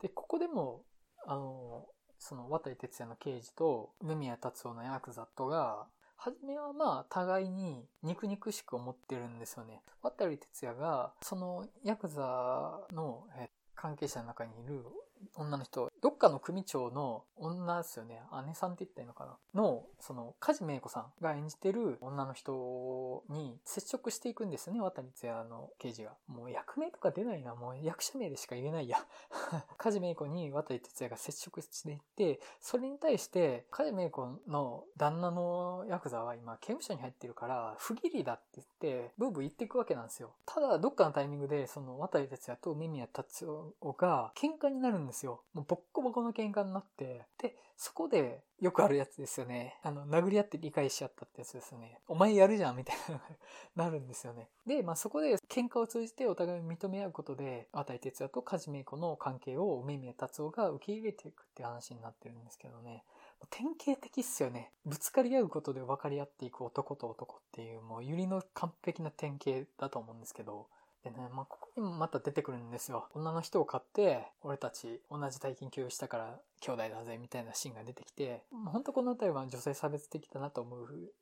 [0.00, 0.80] で、ここでも、
[1.26, 9.82] あの、その渡哲也の刑事と梅宮達夫のヤクザとが、初めはまあ互いに肉肉しく思ってるんですよね。
[10.00, 13.26] 渡哲也がそのヤクザの
[13.74, 14.84] 関係者の中にいる
[15.36, 18.20] 女の人、どっかの組長の女ですよね。
[18.46, 24.80] 姉さんって言ったらいいのかなの、その、梶芽子さんが演じてる女の人に接触していくんですよね。
[24.80, 26.12] 渡哲也の刑事が。
[26.26, 27.54] もう役名とか出ないな。
[27.54, 28.98] もう役者名でしか言えないや。
[29.78, 40.34] 梶芽子に渡哲也が接触していって、それに対して、梶芽子の旦那のヤクザは今刑務所に入ってるから、不義理だって言って、ブーブー言っていくわけなんですよ。
[40.46, 45.42] ただ、どっかのタイミングで、その渡哲也と耳宮達夫が喧嘩になるんですですよ。
[45.52, 49.78] もうボッコボコの喧嘩になって、で、そこでよくあるやつですよね。
[49.82, 51.98] あの、殴り合って理解し合ったってやつですよね。
[52.08, 52.96] お前やるじゃんみたい
[53.76, 54.48] ななるんですよね。
[54.66, 63.04] で、まあそこで喧嘩を通じてお互い認め合うことで、渡哲也と梶芽子の関係を梅宮達夫が受け入れていくって話になってるんですけどね。
[63.50, 64.70] 典型的っすよね。
[64.86, 70.68] ぶつかり合うことで分かり合っていく男と男っていう、もうゆりの完璧な典型だと思うんですけど、
[71.04, 73.08] でね、まあ、ここにもまた出てくるんですよ。
[73.14, 80.76] 女の人を買って、俺たち同じ体験共有したから兄弟だぜ、みたいなシーンが出てきて、まあ、本当この辺りは女性差別的だなと思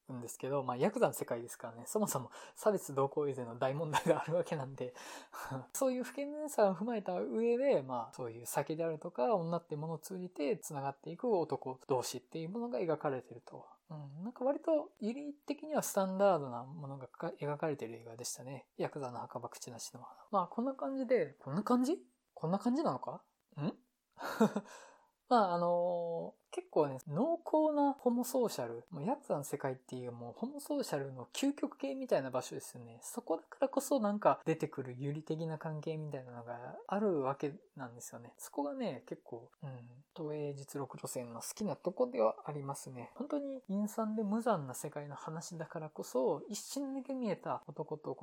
[0.09, 4.93] うんですけど、まあ、ヤクザの世界ですからね、そもそも差別同行以前の大問題があるわけなんで。
[5.73, 13.65] そういう不健全さを踏まえた上で、まあ、そういう酒であるとか、女っていうものを通じて繋がっていく男同士っていうものが描かれてると。
[13.91, 17.09] うん、なんか割と、ユリ的にはスタンダードなものが
[17.41, 18.67] 描かれてる映画でしたね。
[18.79, 20.01] ヤクザの墓場口なしの。
[20.31, 21.99] まあ、こんな感じで、こんな感じ？
[22.35, 23.23] こんな感じなのか？
[23.61, 23.73] ん？
[25.29, 32.99] まあ、あの、結構ね、濃厚なホモソーシャル、もうヤクザの世界っていうもうホモソーシャルの究極系みたいな場所ですよね。
[33.03, 38.33] そこだからこそなんか出てくる有利的な関係みたいなのがあるわけなんですよね。
[38.39, 39.71] そこがね、結構、うん、
[40.17, 43.11] 東映実録路線の好きなとこではありますね。
[43.15, 48.17] 本当に陰惨で無残な世界の話だからこそ、一瞬だけ見えた男と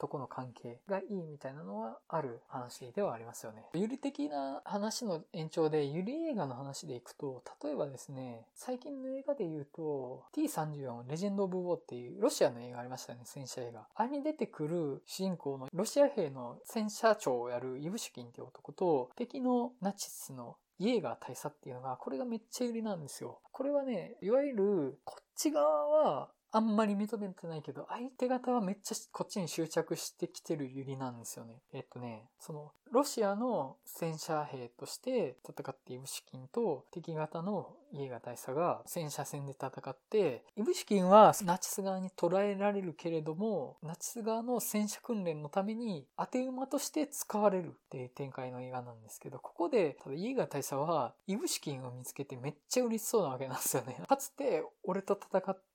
[0.00, 3.66] とこの関係がいいみたいなのはある話ではありますよね。
[3.74, 13.86] ゆり的な話の延長で、ゆり映画の話でいくと、例例えばですね、最近の映画で言うと、T34 レジェンド・オブ・ウォーっていうロシアの映画ありましたね、戦車映画。
[13.94, 23.38] あれに出てくる主人公のロシア兵の戦車長をやるイブシュキンっていう男と、敵のナチスのイエーガー大佐っていうのが、これがめっちゃ有利なんですよ。
[23.52, 31.62] これはね、いわゆる、こっち側は、あんまり認めてないけど、相手方はめっちゃこっちに執着してきてるユリなんですよね。
[31.72, 54.02] えっとね、その、ロシアの戦車兵として戦ってイブシキンと敵方のイエガ大佐が戦車戦で戦って、イブシキンはナチス側に捕らえられるけれども、ナチス側の戦車訓練のために当て馬として使われるっていう展開の映画なんですけど、ここで、ただイエガ大佐はイブシキンを見つけてめっちゃ嬉しそうなわけなんですよね。
[54.08, 55.69] かつて俺と戦って、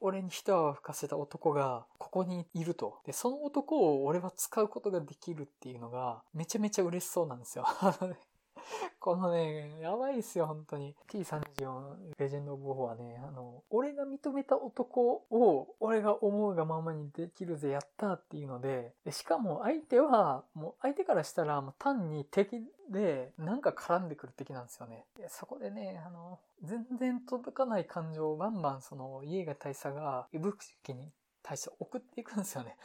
[0.00, 2.98] 俺に一泡吹かせた男がここにいると。
[3.04, 7.66] で、その男を俺は使うことができるっていうのがめちゃめちゃ嬉しそうなんですよ。
[9.00, 10.94] このね、やばいっすよ、本当に。
[11.08, 25.06] T34 レジェンド・オブ・ォーはね、あの、俺が認めた男を、俺が思うがままにできるぜ、やったっていうので、でしかも相手は、もう相手からしたら、もう単に敵で、なんか絡んでくる敵なんですよね。
[25.28, 31.12] そこでね、あの、全然届かない感情をバンバンその、家が大佐が、イブキに
[31.48, 32.76] 対して送っていくんですよね。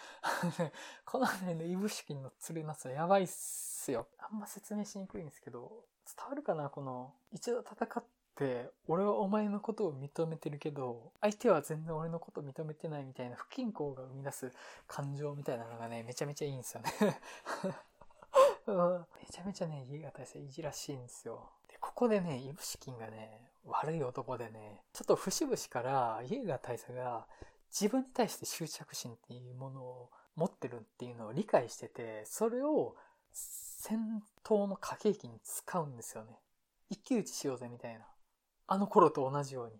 [1.03, 4.07] この辺のイブシキの釣れなさやばいっすよ。
[4.17, 5.83] あんま説明しにくいんですけど、
[6.17, 8.03] 伝わるかなこの、一度戦っ
[8.35, 14.51] て、俺はお前のことを認めてるけど、相手は全然俺のことを認めてないみたいな不均衡が生み出す
[14.87, 16.91] 感情みたいなのがね、めちゃめちゃいいんですよね。
[18.65, 21.49] めちゃめちゃね、家が大佐いじらしいんですよ。
[21.67, 27.27] で、ここでね、イブシキンがね、悪い男でね、ちょっと節々から家が大佐が
[27.73, 32.95] 自分に対して執着心っていうものを持ってるっていうのを理解してて、それを
[33.31, 36.39] 戦闘の駆け引きに使うんですよね。
[36.89, 38.05] 一騎打ちしようぜみたいな。
[38.67, 39.73] あの頃と同じように。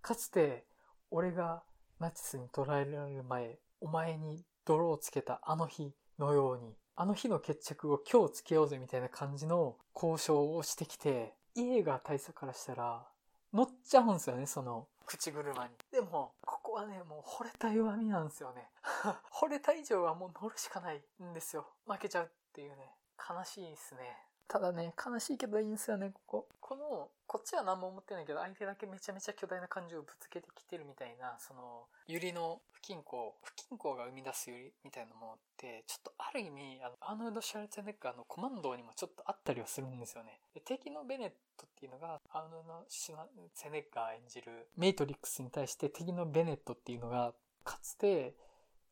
[0.00, 0.64] かつて、
[1.10, 1.62] 俺が
[2.00, 13.06] ナチスに捕らえられる前、お前に泥をつけたあの日のように、あの日の決着を今日つけようぜみたいな感じの交渉をしてきて、家が大佐からしたら
[13.52, 15.70] 乗っちゃうんですよね、その口車に。
[15.92, 16.32] でも、
[16.74, 18.68] はね、もう惚れた弱みなんですよね。
[19.32, 21.66] 惚れた以上はもう乗るしかないんですよ。
[21.86, 22.96] 負けちゃうっていうね。
[23.30, 24.23] 悲しいですね。
[24.48, 26.48] ただね、悲しいけどいいんですよね、ここ。
[26.60, 40.40] この、こっちは何も思ってないけど、相手だけめちゃめちゃ巨大な感情をぶつけてきてるみたいな、その、ユリの不均衡、不均衡が生み出すユリみたいなものって、ちょっとある意味、あの、アーノルド・シャルツェネッガーのコマンドにもちょっとあったりはするんですよね。
[40.54, 47.32] で敵のベネットっていうのが、アーノルド・シャルツェネッガー演じるメイトリックスに対して敵のベネットっていうのが、
[47.64, 48.34] かつて、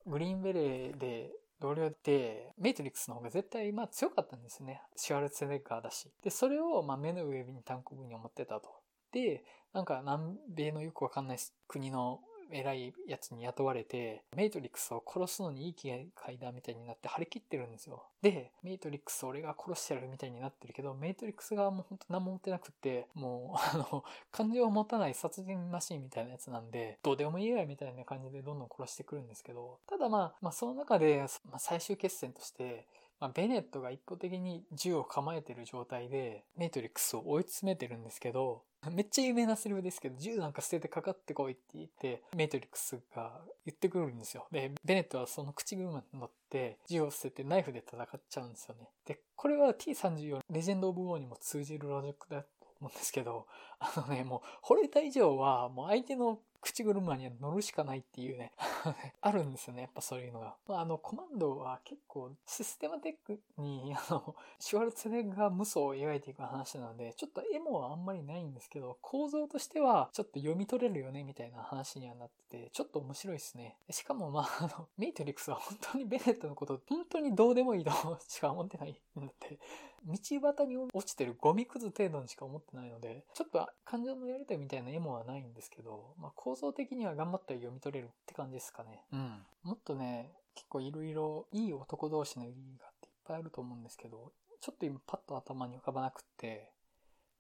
[0.07, 1.31] グリーンベレーで
[1.63, 4.83] 同僚で、メイトリックスの方が絶対まあ強かったんですね。
[4.97, 6.11] シュワルツェネッガーだし。
[6.25, 8.69] で、それをまあ目の上に単行部に思ってたと。
[9.13, 11.39] で、なんか南米のよくわかんない
[11.69, 12.19] 国の
[12.53, 18.05] 偉いやつに雇われて、メイトリックスを殺すのにいい気いだみたいになって張り切ってるんですよ。
[18.23, 32.87] で、メイトリックス俺が殺してやるみたいになってるけど、メイトリックス側も本当何も持ってなくって、もう、 あの、感情を持たない殺人マシンみたいなやつなんで、どうでもいいやみたいな感じでどんどん殺してくるんですけど、ただまあ、まあその中で、まあ、最終決戦として、
[33.21, 44.47] まあ、ベネットが一方的に銃を構えてる状態で、メイトリックスを追い詰めてるんですけど、めっちゃ有名なセリフですけど、銃なんか捨ててかかってこいって言って、メトリックスが言ってくるんですよ。
[44.51, 48.89] で、ベネットはその口車に乗って、銃を捨ててナイフで戦っちゃうんですよね。
[49.07, 52.49] で、これは T34 レジェンド・オブ・ウォーにも通じるロジックだと
[52.81, 53.47] 思うんですけど、
[53.79, 58.53] あのね、もう、惚れた以上は、もう相手の口車には乗るしかないっていうね
[59.21, 60.57] あるんですよね、やっぱそういうのが。
[60.69, 73.77] あの、コマンドは結構システマテックに、 あの、シュワルツェネッガー無双を描いていく話なので、ちょっと絵もあんまりないんですけど、構造としてはちょっと読み取れるよね、みたいな話にはなってて、ちょっと面白いですね。
[73.91, 77.91] しかもまあ、あの、メイトリックスは本当にベネットのこと、本当にどうでもいいと
[78.29, 79.59] しか思ってないんだって。
[80.05, 89.05] 道端に落ちてるゴミくず程度にしか思ってないので、ちょっと感情のやりたいみたいな絵もはないんですけど、まあ、構造的には頑張ったら読み取れるって感じですかね。
[89.13, 89.43] うん。
[89.63, 96.71] もっとね、結構いろいろいい男同士の意味がっていっぱいあると思うんですけど、ちょっと今パッと頭に浮かばなくって、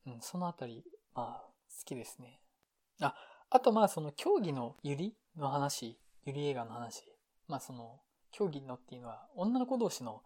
[0.06, 0.84] うん、そのあたり、
[1.14, 2.40] まあ、好きですね。
[3.00, 3.14] あ、
[3.50, 7.04] あとまあその競技のゆりの話、ゆり映画の話。
[7.48, 8.00] まあその、
[8.30, 10.22] 競技のっていうのは女の子同士の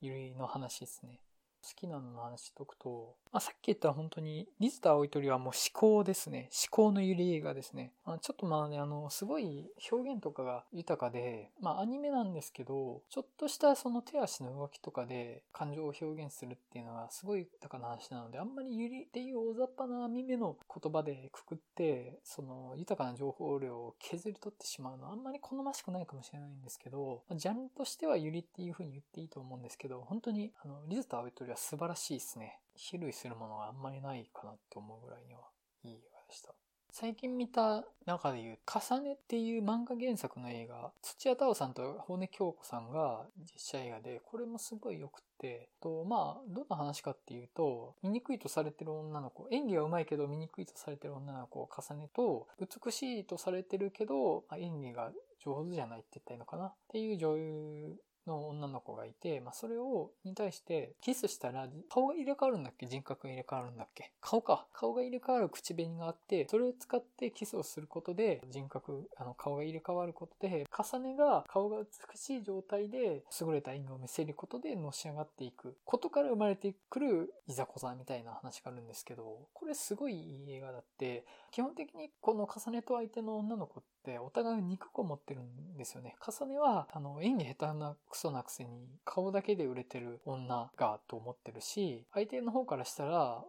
[0.00, 1.20] ゆりの話ですね。
[1.66, 6.48] 好きなのの話しとくと、まあ、さっき言った本当に、水田葵鳥はもう思考ですね。
[6.52, 7.92] 思考のゆり映画ですね。
[8.04, 32.60] あ、ちょっとまあね、あの、すごい表現とかが豊かで、まあアニメなんですけど、ちょっとしたその手足の動きとかで感情を表現するっていうのがすごい豊かな話なので、あんまりゆりっていう大雑把な耳の言葉でくくって、その豊かな情報量を削り取ってしまうのはあんまり好ましくないかもしれないんですけど、ジャンルとしてはゆりっていう風に言っていいと思うんですけど、本当にあの、リズとアウトリは素晴らしいですね。
[32.76, 35.40] 比類するものがあんまりないかなって思うぐらいには
[35.82, 36.52] いい映画でした。
[36.92, 55.12] 最近見た中で言う、重ねっていう漫画原作の映画、土屋太鳳さんと骨京子さんが実写映画で、これもすごい良くて、と、まあ、どんな話かっていうと、醜いとされてる女の子、演技は上手いけど醜いとされてる女の子を重ねと、美しいとされてるけど、ま、演技が
[55.44, 57.96] 上手じゃないって言ったらいいのかなっていう女優
[58.26, 62.86] の女の子がいて、まあ、それを、に対して、キスしたら、顔が入れ替わるんだっけ？
[62.86, 64.12] 人格が入れ替わるんだっけ？
[64.20, 64.66] 顔か。
[64.72, 75.76] 顔が入れ替わる口紅があって、それを使ってキスをすることで、人格、あの、顔が入れ替わることで、重ねが顔が美しい状態で、優れた演技を見せることで、のし上がっていく。
[75.84, 86.16] ことから生まれてくる、いざこざみたいな話があるんですけど、これすごいいい映画だって、基本的にこの重ねと相手の女の子ってお互い肉子を持ってるんですよね。
[86.26, 93.44] 重ねは、あの、演技下手なクソなくせに顔だけで売れてる女がと思ってるし、相手の方からしたら、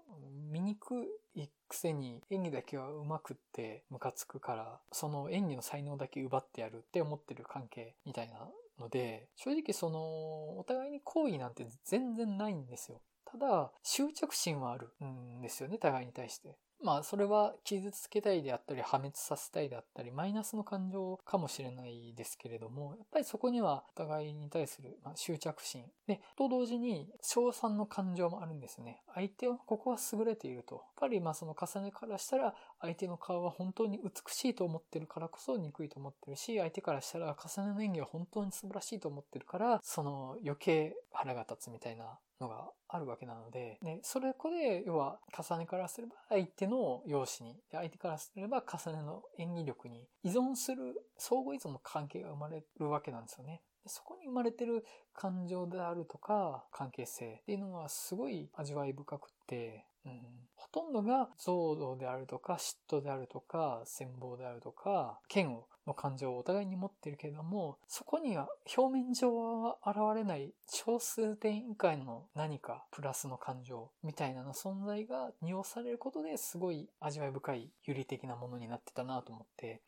[0.52, 8.48] 醜いくせに演技だけは上手くってムカつくから、その演技の才能だけ奪ってやるって思ってる関係みたいな
[8.80, 13.02] ので、正直その、お互いに好意なんて全然ないんですよ。
[13.26, 16.56] ただ、執着心はあるんですよね、互いに対して。
[16.84, 25.86] まあ、それは傷つけたいであったり、破滅させたいであったり、マイナスの感情かもしれないですけれども、やっぱりそこにはお互いに対する、執着心。
[26.06, 29.02] で、と同時に、賞賛の感情もあるんですね。
[29.14, 30.76] 相手は、ここは優れていると。
[30.76, 53.62] やっぱり、まあ、その重ねからしたら、相手の顔は本当に美しいと思ってるからこそ憎いと思ってるし、相手からしたら重ねの演技は本当に素晴らしいと思ってるから、その余計腹が立つみたいなのがあるわけなので、ね、それこで、要は、重ねからすれば相手の容姿に、相手からすれば重ねの演技力に依存する、相互依存の関係が生まれるわけなんですよね。
[53.86, 60.22] そこに生まれてる感情であるとか、関係性っていうのはすごい味わい深くって、うん、
[60.56, 79.82] ほとんどが憎悪であるとか、嫉妬であるとか、羨望であるとか、嫌悪の感情をお互いに持ってるけれども、そこには表面上は現れない少数点以下の何かプラスの感情みたいなの存在が匂されることですごい味わい深い有利的なものになってたなと思って、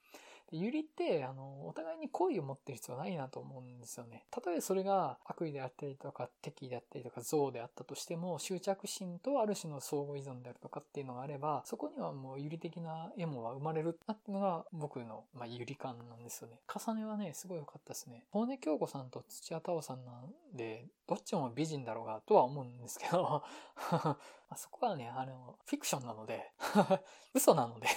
[0.52, 4.26] ユリって、あの、お互いに好意を持ってる必要はないなと思うんですよね。
[4.32, 16.60] たとえそれが悪意であったりとか、敵意であったりとか、憎悪であったとしても、執着心とある種の相互依存であるとかっていうのがあれば、そこにはもうユリ的なエモは生まれるなっていうのが僕の、まあ、ユリ感なんですよね。
[16.68, 18.26] 重ねはね、すごい良かったですね。
[18.32, 23.43] 大根京子さんと土屋太鳳さんなんで、どっちも美人だろうがとは思うんですけど
[24.50, 26.52] まあ、そこはね、あの、フィクションなので
[27.34, 27.88] 嘘なので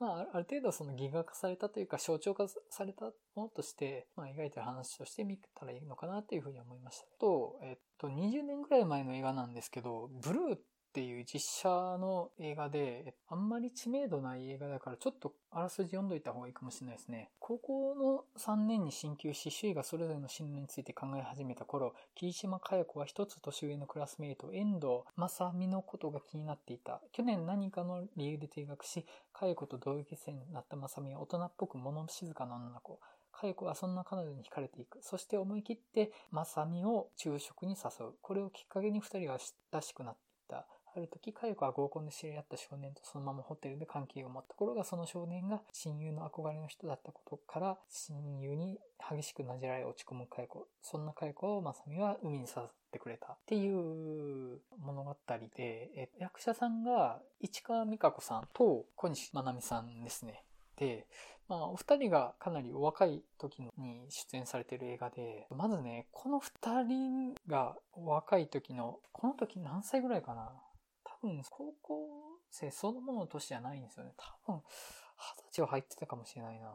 [0.00, 3.04] まあ、ある程度そのギガ化されたというか象徴化された
[3.34, 7.06] ものとして、まあ、描いてる話として見たらいいのかなというふうに思いました。
[7.18, 17.30] と、えっと、20年ぐらい前の映画なんですけど、ブルーっっていう実写の映画で、あんまり知名度ない映画だからちょっとあらすじ読んどいた方がいいかもしれないですね。
[17.38, 27.00] 高校の3年に進級し、周囲がそれぞれの進路について考え始めた頃、霧島佳代子は一つ年上のクラスメイト、遠藤正美のことが気になっていた。
[27.12, 32.98] 去年何かの理由で定学し、佳代子と同級生になった正美は大人っぽく物静かな女の子。
[33.32, 34.98] 佳代子はそんな彼女に惹かれていく。
[35.02, 38.14] そして思い切って、正美を昼食に誘う。
[38.20, 39.38] これをきっかけに二人は
[39.72, 40.66] 親しくなっていった。
[40.94, 50.66] ある時、佳代子は合コンで知り合った少年とそのままホテルで関係を持ったところが、その少年が親友の憧れの人だったことから、親友に激しくなじられ落ち込む佳代子。
[50.82, 55.16] そんな佳代子をまさみは海に誘ってくれたっていう物語
[55.56, 60.42] で、役者さんが市川美香子さんと小西まなみさんですね。
[60.76, 61.06] で、
[61.48, 70.52] まあ、お二人がかなりお若い時に出演されている映画で、まずね、この二人がお若い時の、この時何歳ぐらいかな？
[71.20, 72.08] 分、高校
[72.50, 74.12] 生そのものの年じゃないんですよね。
[74.16, 76.72] 多分、二十歳は入ってたかもしれないな。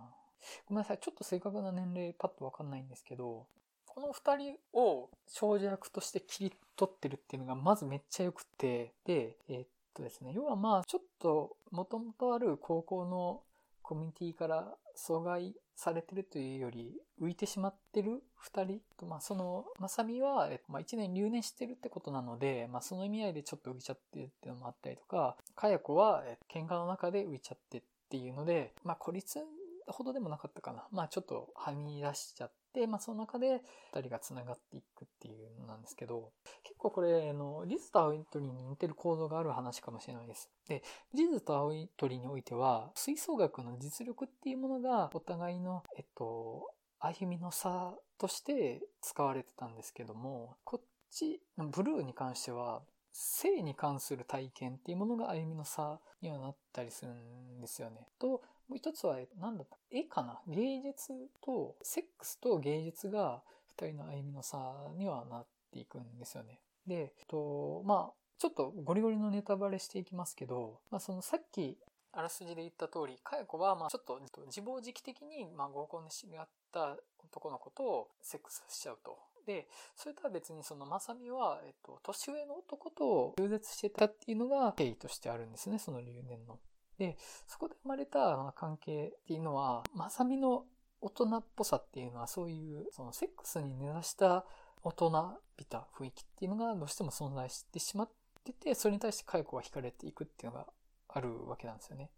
[0.67, 0.99] ごめんなさい。
[0.99, 3.47] ちょっと正確な年齢パッとわかんないんですけど、
[3.85, 13.41] この二人を少女役として切り取ってるっていうのがまずめっちゃ良くて、で、えー、っとですね、要はまあ、ちょっと元々ある高校の
[13.81, 29.39] コミュニティから阻害されてるというより浮いてしまってる二人と、まあ、その、まさみは、えっと、まあ、一年留年してるってことなので、まあ、その意味合いでちょっと浮いちゃってるっていうのもあったりとか、かやこは、え喧嘩の中で浮いちゃってっていうので、まあ、孤立
[29.87, 30.87] ほどでもなかったかな。
[30.91, 32.55] まあ、ちょっとはみ出しちゃって、
[32.87, 33.61] まあ、その中で
[33.93, 36.31] 二人が繋がっていくっていうのなんですけど、
[36.63, 40.49] 結構これ、あの、リズと青い鳥に似てる構造がある話かもしれないです。
[40.67, 46.69] で、リズと青い鳥においては、吹奏楽の実力っていうものがお互いの、えっと、
[46.99, 52.81] 歩みの差として使われてたんですけども、こっち、ブルーに関しては、
[53.17, 58.07] 性に関する体験っていうものが歩みの差にはなったりするんですよね。
[58.19, 59.77] と、もう一つは、何だった？
[59.91, 60.41] 絵かな？
[60.47, 64.57] 芸術と、セックスと芸術が二人の歩みの差
[64.97, 66.59] にはなっていくんですよね。
[66.87, 71.77] で、えっと、まあ、ちょっとゴリゴリのネタバレしていきますけど、まあ、そのさっき
[72.11, 79.17] あらすじで言った通り、かや子は、まあ、ちょっと自暴自棄的に、まあ、合コンで知り合った男の子とセックスしちゃうと。
[79.45, 86.57] で、それとは別にそのまさみは、えっと、年上の男と中絶してたっていうのが経緯としてあるんですね、その留年の。
[86.97, 87.17] で、
[87.47, 90.65] そこで生まれた関係っていうのは、まさみの
[91.01, 94.45] 大人っぽさっていうのはそういう、そのセックスに根ざした
[94.83, 98.09] 大人びた雰囲気っていうのがどうしても存在してしまっ
[98.43, 100.67] てて、それに対してカイコは惹かれていくっていうのが
[101.09, 102.09] あるわけなんですよね。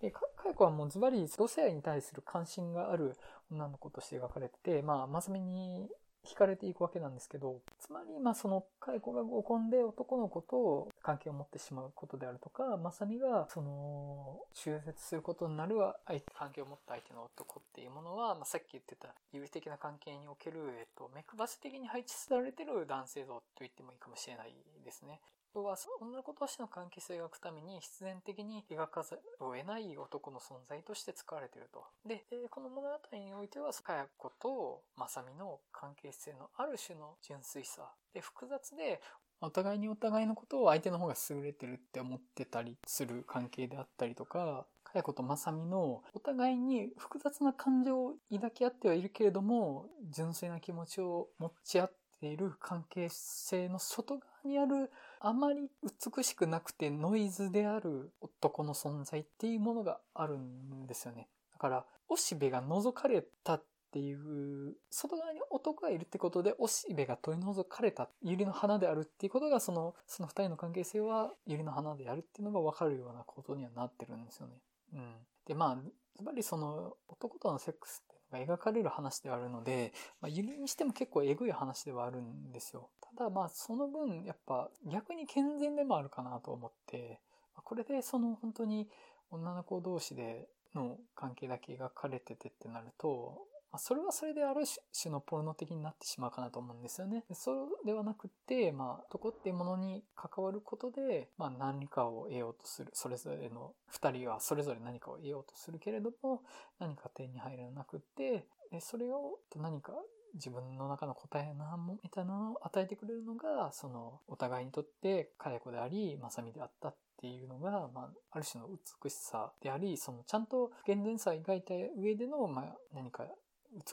[0.00, 3.16] で、カイコはもうズバリ同性愛に対する関心がある
[3.50, 5.88] 女の子として描かれてて、まあ、まさみに
[6.24, 15.76] 惹かれていくわけなんですけど、つまり、まあその、カイコが合コンで男の子と関係を持ってしまうことであるとか、まさみが、その、中絶することになる
[16.06, 25.20] 相手、関係を持った相手の男っていうものは、まあさっき言ってた有利的な関係における、えっと、目配せ的に配置されてる男性像と言ってもいいかもしれないですね。
[25.54, 31.84] 要は、女の子同士の関係性を描くために必然的に描かざるを得ない男の存在として使われていると。
[32.06, 37.90] で、この物語においては、かや子とまさみの関係性のある種の純粋さ。
[38.14, 39.02] で、複雑で、
[39.42, 61.28] お互いにお互いのことを相手の方が優れてるって思ってたりする関係であったりとか、かや子とまさみのお互いに複雑な感情を抱き合ってはいるけれども、純粋な気持ちを持ち合っている関係性の外側にあるあまり美しくなくてノイズである男の存在っていうものがあるんですよね。
[61.52, 63.60] だから、おしべが覗かれた
[63.92, 74.54] っていう、外側に男がいるってことで、おしべが取り除かれた、百合の花であるっていうことが、その、その二人の関係性は百合の花であるっていうのがわかるようなことにはなってるんですよね。
[74.94, 75.14] うん。
[75.46, 75.78] で、まあ、
[76.16, 82.88] つまりその、男とのセックスってのが描かれる話ではあるので、まあ、百合にしても結構えぐい話ではあるんですよ。
[83.16, 87.20] ただまあその分やっぱ逆に健全でもあるかなと思って、
[87.54, 88.88] これでその本当に
[89.30, 97.24] 女の子同士での関係だけ描かれててってなると、まあ、それはそれである種のポルノ的になってしまうかなと思うんですよね。
[97.32, 102.90] そうではなくて、まあ、男っていうものに関わることで、まあ、何かを得ようとする。
[102.92, 106.42] それぞれの二人はそれぞれ何かを得ようとするけれども、
[106.78, 108.46] 何か手に入らなくて、
[108.80, 109.92] それを何か
[110.34, 118.68] 自分の中の答えなもみたいなのを与えてくれるのが、その、お互いにとって、かや子であり、まさみであったっていうのが、まあ、ある種の
[119.02, 123.26] 美しさであり、その、ちゃんと現前さを描いた上での、まあ、何か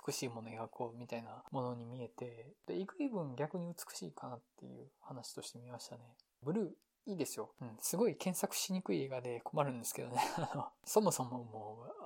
[0.06, 6.02] 美しいもの描こうみたいなものに見えて、で、幾分逆に美しいかなっていう話として見ましたね。
[6.44, 7.52] ブルー、いいですよ。
[7.62, 7.70] うん。
[7.80, 10.18] すごい検索しにくい映画で困るんですけどね。
[10.38, 12.00] あのそもそももう、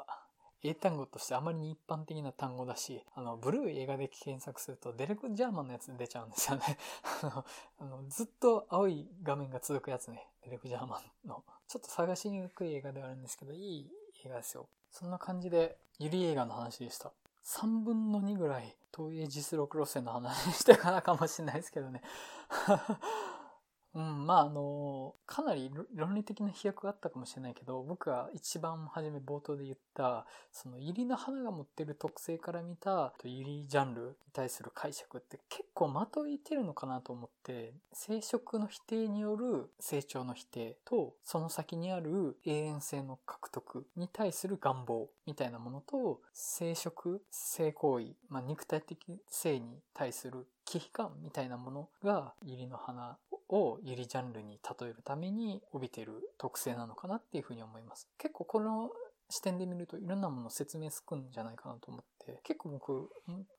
[0.65, 6.77] 英単語としてあまりに一般的な単語だし、あの、ブルー映画で検索するとデレク・ジャーマンのやつに出ちゃうんですよね。
[7.79, 10.25] あの、ずっと青い画面が続くやつね。
[10.41, 11.43] デレク・ジャーマンの。
[11.67, 13.91] ちょっと探しにくい映画ではあるんですけど、いい
[14.23, 14.69] 映画ですよ。
[14.89, 17.11] そんな感じで、ゆり映画の話でした。
[17.45, 22.01] 3分の2ぐらい、東映実録路線の話してからかもしれないですけどね。
[23.95, 53.17] うん、まああの、かなり論理的な飛躍があったかもしれないけど、僕が一番初め冒頭で言った、そのユリの花が持ってる特性から見たユリジャンルに対する解釈って結構まといてるのかなと思って、生殖の否定による成長の否定と、その先にある永遠性の獲得に対する願望みたいなものと、生殖、性行為、まあ、肉体的性に対する危機感みたいなものが、ユリの花
[53.53, 58.07] をユリジャンルに例えるために帯びてる特性なのかなっていうふうに思います。
[58.17, 58.89] 結構この
[59.29, 63.09] 視点で見るといろんなものを説明つくんじゃないかなと思って結構僕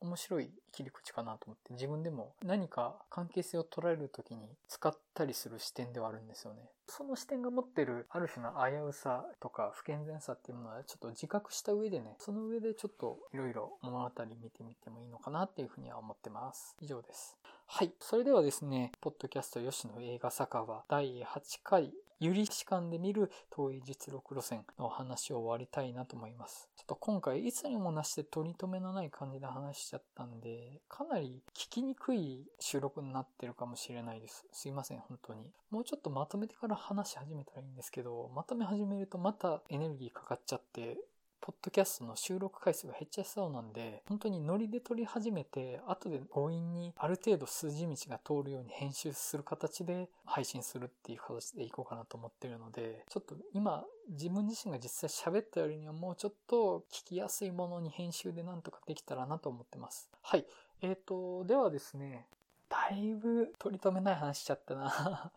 [0.00, 6.60] 面白い切り口かなと思って自分でも何か関係性を捉える時に使ったりする視点ではあるんですよね。
[6.86, 16.76] その視点が持ってるある種の危うさとか不健全さっていうものはちょっと自覚した上でねその上でちょっといろいろ物語見てみてもいいのかなっていうふうには思ってます。
[16.80, 17.36] 以上です。
[17.66, 17.92] はい。
[17.98, 26.68] それではですね、ポッドキャスト吉野映画酒場第8回有利視観で見る遠い実力路線の話を終わりたいなと思います。
[26.76, 34.46] ちょっと今回いつにもなして取り留めのない感じで話しちゃったんで、かなり聞きにくい収録になってるかもしれないです。
[34.52, 35.50] すいません、本当に。
[35.70, 40.98] もうちょっとまとめてから話し始めたらいいんですけど、まとめ始めるとまたエネルギーかかっちゃって、
[41.44, 60.08] ポッドキャストの収録回数が減っちゃいそうなんで、本当にノリで撮り始めて、後で強引にある程度数字道が通るように編集する形で配信するっていう形でいこうかなと思ってるので、ちょっと今自分自身が実際喋ったよりにはもうちょっと聞きやすいものに編集でなんとかできたらなと思ってます。
[60.22, 60.46] はい。
[60.80, 62.26] えーと、ではですね、
[62.70, 65.30] だいぶ取り留めない話しちゃったな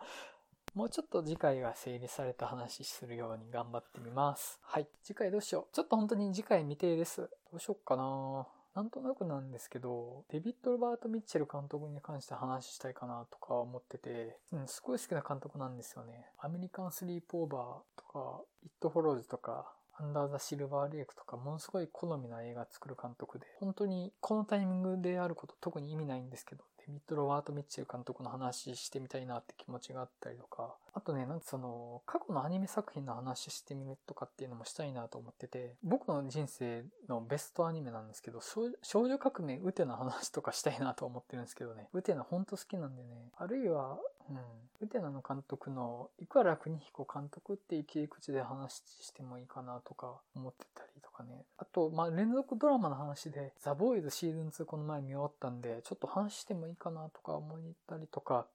[0.74, 4.60] もうちょっと次回が整理された話するように頑張ってみます。
[4.62, 4.88] はい。
[5.04, 5.76] 次回どうしよう。
[5.76, 7.22] ちょっと本当に次回未定です。
[7.22, 8.48] どうしよっかな
[8.78, 16.28] なんとなくなんですけど、デビッド・ロバート・ミッチェル監督に関して話したいかなとか思ってて、うん、すごい好きな監督なんですよね。
[16.38, 38.72] アメリカン・スリープ・オーバーとか、イット・フォローズとか、アンダー・ザ・シルバー・レイクとか、ものすごい好みな映画作る監督で、本当にこのタイミングであること特に意味ないんですけど、デビッド・ロバート・ミッチェル監督の話してみたいなって気持ちがあったりとか、あとね、なんかその、過去のアニメ作品の話してみるとかっていうのもしたいなと思ってて、僕の人生のベストアニメなんですけど、少
[39.02, 43.98] 女革命ウテの話とかしたいなと思ってるんですけどね、ウテのほんと好きなんでね、あるいは、
[44.30, 44.38] うん。
[44.80, 51.46] ウテナの監督の、いくら国彦監督っていう切り口で話してもいいかなとか思ってたりとかね。
[51.58, 58.46] あと、まあ、連続ドラマの話で、ザ・ボーイズシーズン2この前見終わったんで、ちょっと話してもいいかなとか思ったりとか、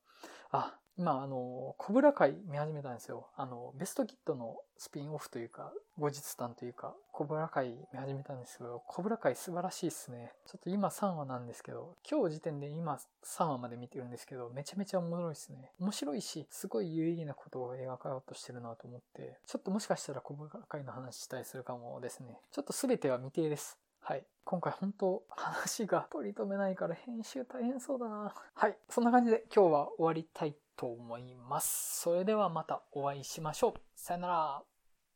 [0.52, 3.28] あ、今、あの、コブラ会見始めたんですよ。
[3.36, 10.32] あの、ベストキットのスピンオフというか、後日談というか、コブラ会見始めたんですけど、コブラ会素晴らしいっすね。
[10.46, 15.70] ちょっと今3話なんですけど、今日時点で今3話まで見てるんですけど、めちゃめちゃ面白いっすね。
[15.80, 22.38] 面白いし、すごい有意義なことを描かようとしてるなと思って、ちょっともしかしたらコブラ会の話したりするかもですね。
[22.52, 23.78] ちょっと全ては未定です。
[24.02, 24.26] はい。
[24.44, 28.34] 今回本当話が取り留めないから編集大変そうだな。
[28.54, 28.76] はい。
[28.88, 32.00] そんな感じで今日は終わりたいと思います。
[32.00, 33.80] それではまたお会いしましょう。
[33.94, 34.71] さよなら。